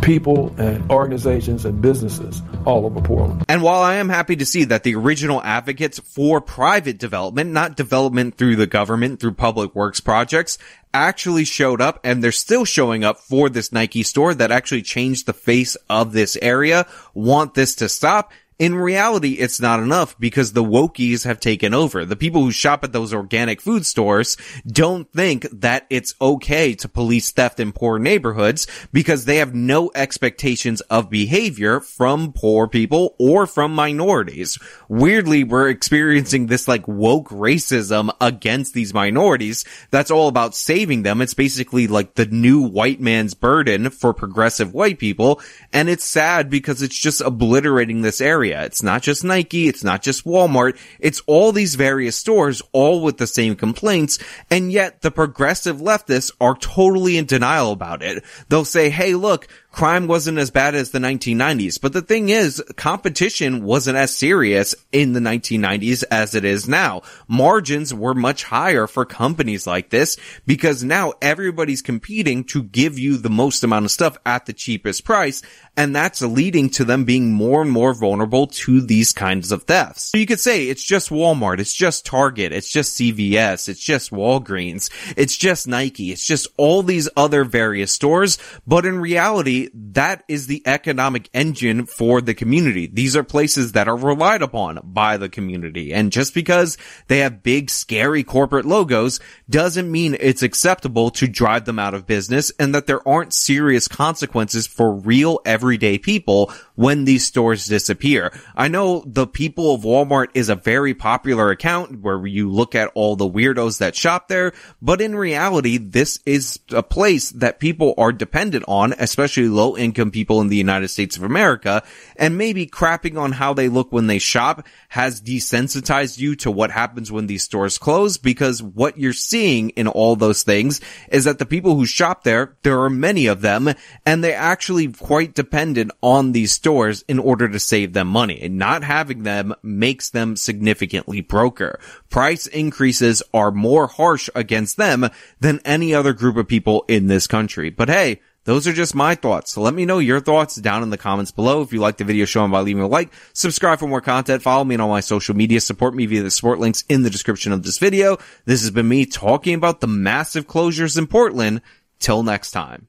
people 0.05 0.55
and 0.59 0.91
organizations 0.91 1.65
and 1.65 1.81
businesses 1.81 2.43
all 2.67 2.85
over 2.85 3.01
Portland. 3.01 3.43
And 3.49 3.63
while 3.63 3.81
I 3.81 3.95
am 3.95 4.11
happy 4.11 4.37
to 4.37 4.45
see 4.45 4.65
that 4.65 4.83
the 4.83 4.95
original 4.95 5.43
advocates 5.43 5.99
for 5.99 6.43
private 6.43 6.99
development, 6.99 7.51
not 7.53 7.75
development 7.75 8.37
through 8.37 8.57
the 8.57 8.67
government, 8.67 9.19
through 9.19 9.33
public 9.33 9.75
works 9.75 10.01
projects, 10.01 10.59
actually 10.93 11.45
showed 11.45 11.81
up 11.81 12.01
and 12.05 12.23
they're 12.23 12.33
still 12.33 12.67
showing 12.67 13.03
up 13.03 13.19
for 13.19 13.49
this 13.49 13.73
Nike 13.73 14.03
store 14.03 14.35
that 14.35 14.53
actually 14.53 14.83
changed 14.83 15.27
the 15.27 15.33
face 15.33 15.75
of 15.89 16.13
this 16.13 16.37
area, 16.43 16.87
want 17.15 17.55
this 17.55 17.75
to 17.77 17.89
stop, 17.89 18.31
in 18.57 18.77
reality, 18.77 19.33
it's 19.33 19.61
not 19.61 19.81
enough 19.81 20.17
because 20.19 20.53
the 20.53 20.63
wokies 20.63 21.25
have 21.25 21.41
taken 21.41 21.75
over. 21.75 22.05
The 22.05 22.15
people 22.15 22.43
who 22.43 22.53
shop 22.53 22.85
at 22.85 22.93
those 22.93 23.13
organic 23.13 23.61
food 23.61 23.85
stores 23.85 24.37
don't 24.65 25.11
think 25.11 25.47
that 25.51 25.87
it's 25.91 26.15
okay 26.21 26.75
to 26.77 26.89
police 26.89 27.33
theft 27.33 27.59
in 27.59 27.73
poor 27.73 27.99
neighborhoods 27.99 28.69
because 28.93 29.25
they 29.25 29.39
have 29.39 29.55
no 29.55 29.91
expectations 29.97 30.81
of 30.83 31.11
behavior 31.11 31.81
from 31.81 32.33
poor 32.33 32.69
people 32.69 33.17
or 33.19 33.49
from 33.49 33.75
minorities. 33.75 34.57
Weirdly, 34.89 35.43
we're 35.43 35.69
experiencing 35.69 36.47
this 36.47 36.69
like 36.69 36.87
woke 36.87 37.31
racism 37.31 38.15
against 38.21 38.73
these 38.73 38.95
minorities 38.95 39.65
that's 39.91 40.13
all 40.13 40.29
about 40.29 40.55
saving 40.55 41.03
them. 41.03 41.21
It's 41.21 41.35
basically 41.35 41.89
like 41.89 42.15
the 42.15 42.27
new 42.27 42.61
white 42.63 43.01
man's 43.01 43.35
burden 43.35 43.91
for 43.91 44.15
progressive 44.15 44.73
white 44.73 45.01
people. 45.01 45.41
And 45.73 45.89
it's 45.89 46.05
sad 46.05 46.51
because 46.51 46.83
it's 46.83 46.99
just 46.99 47.21
obliterating 47.21 48.03
this 48.03 48.21
area 48.21 48.44
area. 48.45 48.65
It's 48.65 48.83
not 48.83 49.03
just 49.03 49.25
Nike. 49.25 49.69
It's 49.69 49.85
not 49.85 50.03
just 50.03 50.25
Walmart. 50.25 50.79
It's 50.99 51.23
all 51.27 51.53
these 51.53 51.75
various 51.75 52.17
stores, 52.17 52.63
all 52.73 53.03
with 53.03 53.19
the 53.19 53.27
same 53.27 53.57
complaints. 53.57 54.19
And 54.51 54.71
yet 54.71 55.01
the 55.01 55.11
progressive 55.11 55.79
leftists 55.79 56.31
are 56.41 56.55
totally 56.55 57.17
in 57.17 57.27
denial 57.27 57.73
about 57.73 58.03
it. 58.03 58.25
They'll 58.49 58.65
say, 58.65 58.91
Hey, 58.91 59.15
look, 59.15 59.49
crime 59.75 60.07
wasn't 60.07 60.39
as 60.39 60.51
bad 60.51 60.75
as 60.75 60.91
the 60.91 60.99
1990s. 60.99 61.81
But 61.81 61.93
the 61.93 62.01
thing 62.01 62.29
is, 62.29 62.63
competition 62.77 63.65
wasn't 63.65 63.97
as 63.97 64.15
serious 64.15 64.75
in 64.93 65.13
the 65.13 65.21
1990s 65.21 66.05
as 66.11 66.35
it 66.35 66.45
is 66.45 66.69
now. 66.69 67.03
Margins 67.29 67.93
were 67.93 68.15
much 68.15 68.45
higher 68.45 68.87
for 68.87 69.05
companies 69.05 69.67
like 69.67 69.91
this 69.91 70.17
because 70.47 70.85
now 70.85 71.13
everybody's 71.21 71.83
competing 71.83 72.45
to 72.45 72.63
give 72.63 72.99
you 72.99 73.17
the 73.17 73.31
most 73.31 73.65
amount 73.65 73.85
of 73.85 73.91
stuff 73.91 74.17
at 74.25 74.47
the 74.47 74.53
cheapest 74.53 75.05
price. 75.05 75.43
And 75.77 75.95
that's 75.95 76.23
leading 76.23 76.71
to 76.71 76.85
them 76.85 77.05
being 77.05 77.33
more 77.33 77.61
and 77.61 77.71
more 77.71 77.95
vulnerable 77.95 78.47
to 78.47 78.81
these 78.81 79.13
kinds 79.13 79.51
of 79.51 79.65
thefts. 79.65 80.11
So 80.13 80.19
you 80.19 80.27
could 80.27 80.39
say 80.39 80.69
it's 80.69 80.85
just 80.85 81.11
Walmart. 81.11 81.59
It's 81.59 81.75
just 81.75 82.07
Target. 82.07 82.53
It's 82.53 82.71
just 82.71 82.97
CVS. 82.97 83.69
It's 83.69 83.83
just 83.83 84.13
Walgreens. 84.13 84.89
It's 85.17 85.37
just 85.37 85.67
Nike. 85.67 86.13
It's 86.13 86.25
just 86.25 86.47
all 86.57 86.85
these 86.85 87.09
other 87.17 87.43
various 87.43 87.91
stores. 87.91 88.39
But 88.67 88.87
in 88.87 89.01
reality, 89.01 89.64
that 89.73 90.25
is 90.29 90.47
the 90.47 90.63
economic 90.67 91.29
engine 91.33 91.87
for 91.87 92.21
the 92.21 92.35
community. 92.35 92.87
These 92.87 93.17
are 93.17 93.25
places 93.25 93.73
that 93.73 93.89
are 93.89 93.97
relied 93.97 94.43
upon 94.43 94.81
by 94.83 95.17
the 95.17 95.29
community. 95.29 95.93
And 95.93 96.13
just 96.13 96.35
because 96.35 96.77
they 97.09 97.19
have 97.19 97.43
big, 97.43 97.71
scary 97.71 98.25
corporate 98.25 98.65
logos 98.65 99.21
doesn't 99.49 99.91
mean 99.91 100.17
it's 100.21 100.43
acceptable 100.43 101.11
to 101.11 101.27
drive 101.27 101.65
them 101.65 101.79
out 101.79 101.95
of 101.95 102.07
business 102.07 102.53
and 102.59 102.75
that 102.75 102.87
there 102.87 103.07
aren't 103.07 103.33
serious 103.33 103.89
consequences 103.89 104.67
for 104.67 104.95
real 104.95 105.41
everyday 105.45 105.99
people 105.99 106.53
when 106.75 107.05
these 107.05 107.25
stores 107.25 107.67
disappear. 107.67 108.33
I 108.57 108.69
know 108.69 109.03
the 109.07 109.27
people 109.27 109.75
of 109.75 109.83
Walmart 109.83 110.29
is 110.35 110.49
a 110.49 110.55
very 110.55 110.95
popular 110.95 111.51
account 111.51 112.01
where 112.01 112.27
you 112.27 112.51
look 112.51 112.75
at 112.75 112.91
all 112.95 113.17
the 113.17 113.29
weirdos 113.29 113.79
that 113.79 113.97
shop 113.97 114.29
there, 114.29 114.53
but 114.83 115.01
in 115.01 115.15
reality, 115.15 115.79
this 115.79 116.21
is 116.27 116.59
a 116.71 116.83
place 116.83 117.31
that 117.31 117.61
people 117.61 117.95
are 117.99 118.13
dependent 118.13 118.65
on, 118.67 118.95
especially 118.99 119.49
low 119.55 119.77
income 119.77 120.11
people 120.11 120.41
in 120.41 120.49
the 120.49 120.57
United 120.57 120.89
States 120.89 121.17
of 121.17 121.23
America, 121.23 121.83
and 122.17 122.37
maybe 122.37 122.67
crapping 122.67 123.19
on 123.19 123.33
how 123.33 123.55
they 123.55 123.69
look 123.69 123.93
when 123.93 124.07
they 124.07 124.19
shop 124.19 124.67
has 124.89 125.21
desensitized 125.21 126.19
you 126.19 126.35
to 126.37 126.51
what 126.51 126.71
happens 126.71 127.11
when 127.11 127.27
these 127.27 127.43
stores 127.43 127.79
close 127.79 128.19
because 128.19 128.63
what 128.63 128.99
you're 128.99 129.13
seeing 129.13 129.71
in 129.71 129.87
all 129.87 130.17
those 130.17 130.43
things 130.43 130.81
is 131.11 131.25
that 131.25 131.39
the 131.39 131.47
people 131.47 131.77
who 131.77 131.87
shop 131.87 132.25
there, 132.25 132.57
there 132.63 132.81
are 132.81 132.91
many 132.91 133.27
of 133.27 133.41
them, 133.41 133.71
and 134.05 134.23
they're 134.23 134.37
actually 134.37 134.89
quite 134.89 135.35
dependent 135.35 135.91
on 136.03 136.33
these 136.33 136.53
stores 136.53 137.05
in 137.09 137.19
order 137.19 137.49
to 137.49 137.59
save 137.59 137.93
them 137.93 138.09
money. 138.09 138.41
And 138.43 138.59
not 138.59 138.83
having 138.83 139.23
them 139.23 139.55
makes 139.63 140.11
them 140.11 140.37
significantly 140.37 141.21
broker. 141.21 141.79
Price 142.11 142.47
increases 142.47 143.23
are 143.33 143.51
more 143.51 143.87
harsh 143.87 144.29
against 144.35 144.77
them 144.77 145.09
than 145.41 145.61
any 145.65 145.95
other 145.95 146.13
group 146.13 146.37
of 146.37 146.49
people 146.49 146.85
in 146.89 147.07
this 147.07 147.27
country. 147.27 147.71
But 147.71 147.89
hey, 147.89 148.21
those 148.45 148.67
are 148.67 148.73
just 148.73 148.95
my 148.95 149.15
thoughts. 149.15 149.53
So 149.53 149.61
let 149.61 149.75
me 149.75 149.85
know 149.85 149.99
your 149.99 150.21
thoughts 150.21 150.57
down 150.57 150.83
in 150.83 150.91
the 150.91 150.99
comments 150.99 151.31
below. 151.31 151.63
If 151.63 151.73
you 151.73 151.81
like 151.81 151.97
the 151.97 152.05
video, 152.05 152.25
show 152.25 152.43
them 152.43 152.51
by 152.51 152.61
leaving 152.61 152.83
a 152.83 152.87
like, 152.87 153.13
subscribe 153.33 153.79
for 153.79 153.89
more 153.89 154.01
content, 154.01 154.43
follow 154.43 154.65
me 154.65 154.75
on 154.75 154.81
all 154.81 154.89
my 154.89 155.01
social 155.01 155.35
media, 155.35 155.61
support 155.61 155.95
me 155.95 156.07
via 156.07 156.23
the 156.23 156.31
support 156.31 156.59
links 156.59 156.85
in 156.89 157.03
the 157.03 157.11
description 157.11 157.53
of 157.53 157.63
this 157.63 157.79
video. 157.79 158.19
This 158.45 158.61
has 158.63 158.71
been 158.71 158.89
me 158.89 159.07
talking 159.07 159.55
about 159.55 159.81
the 159.81 159.87
massive 159.87 160.47
closures 160.47 160.97
in 160.97 161.07
Portland. 161.07 161.61
Till 162.01 162.23
next 162.23 162.51
time. 162.51 162.89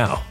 now. 0.01 0.30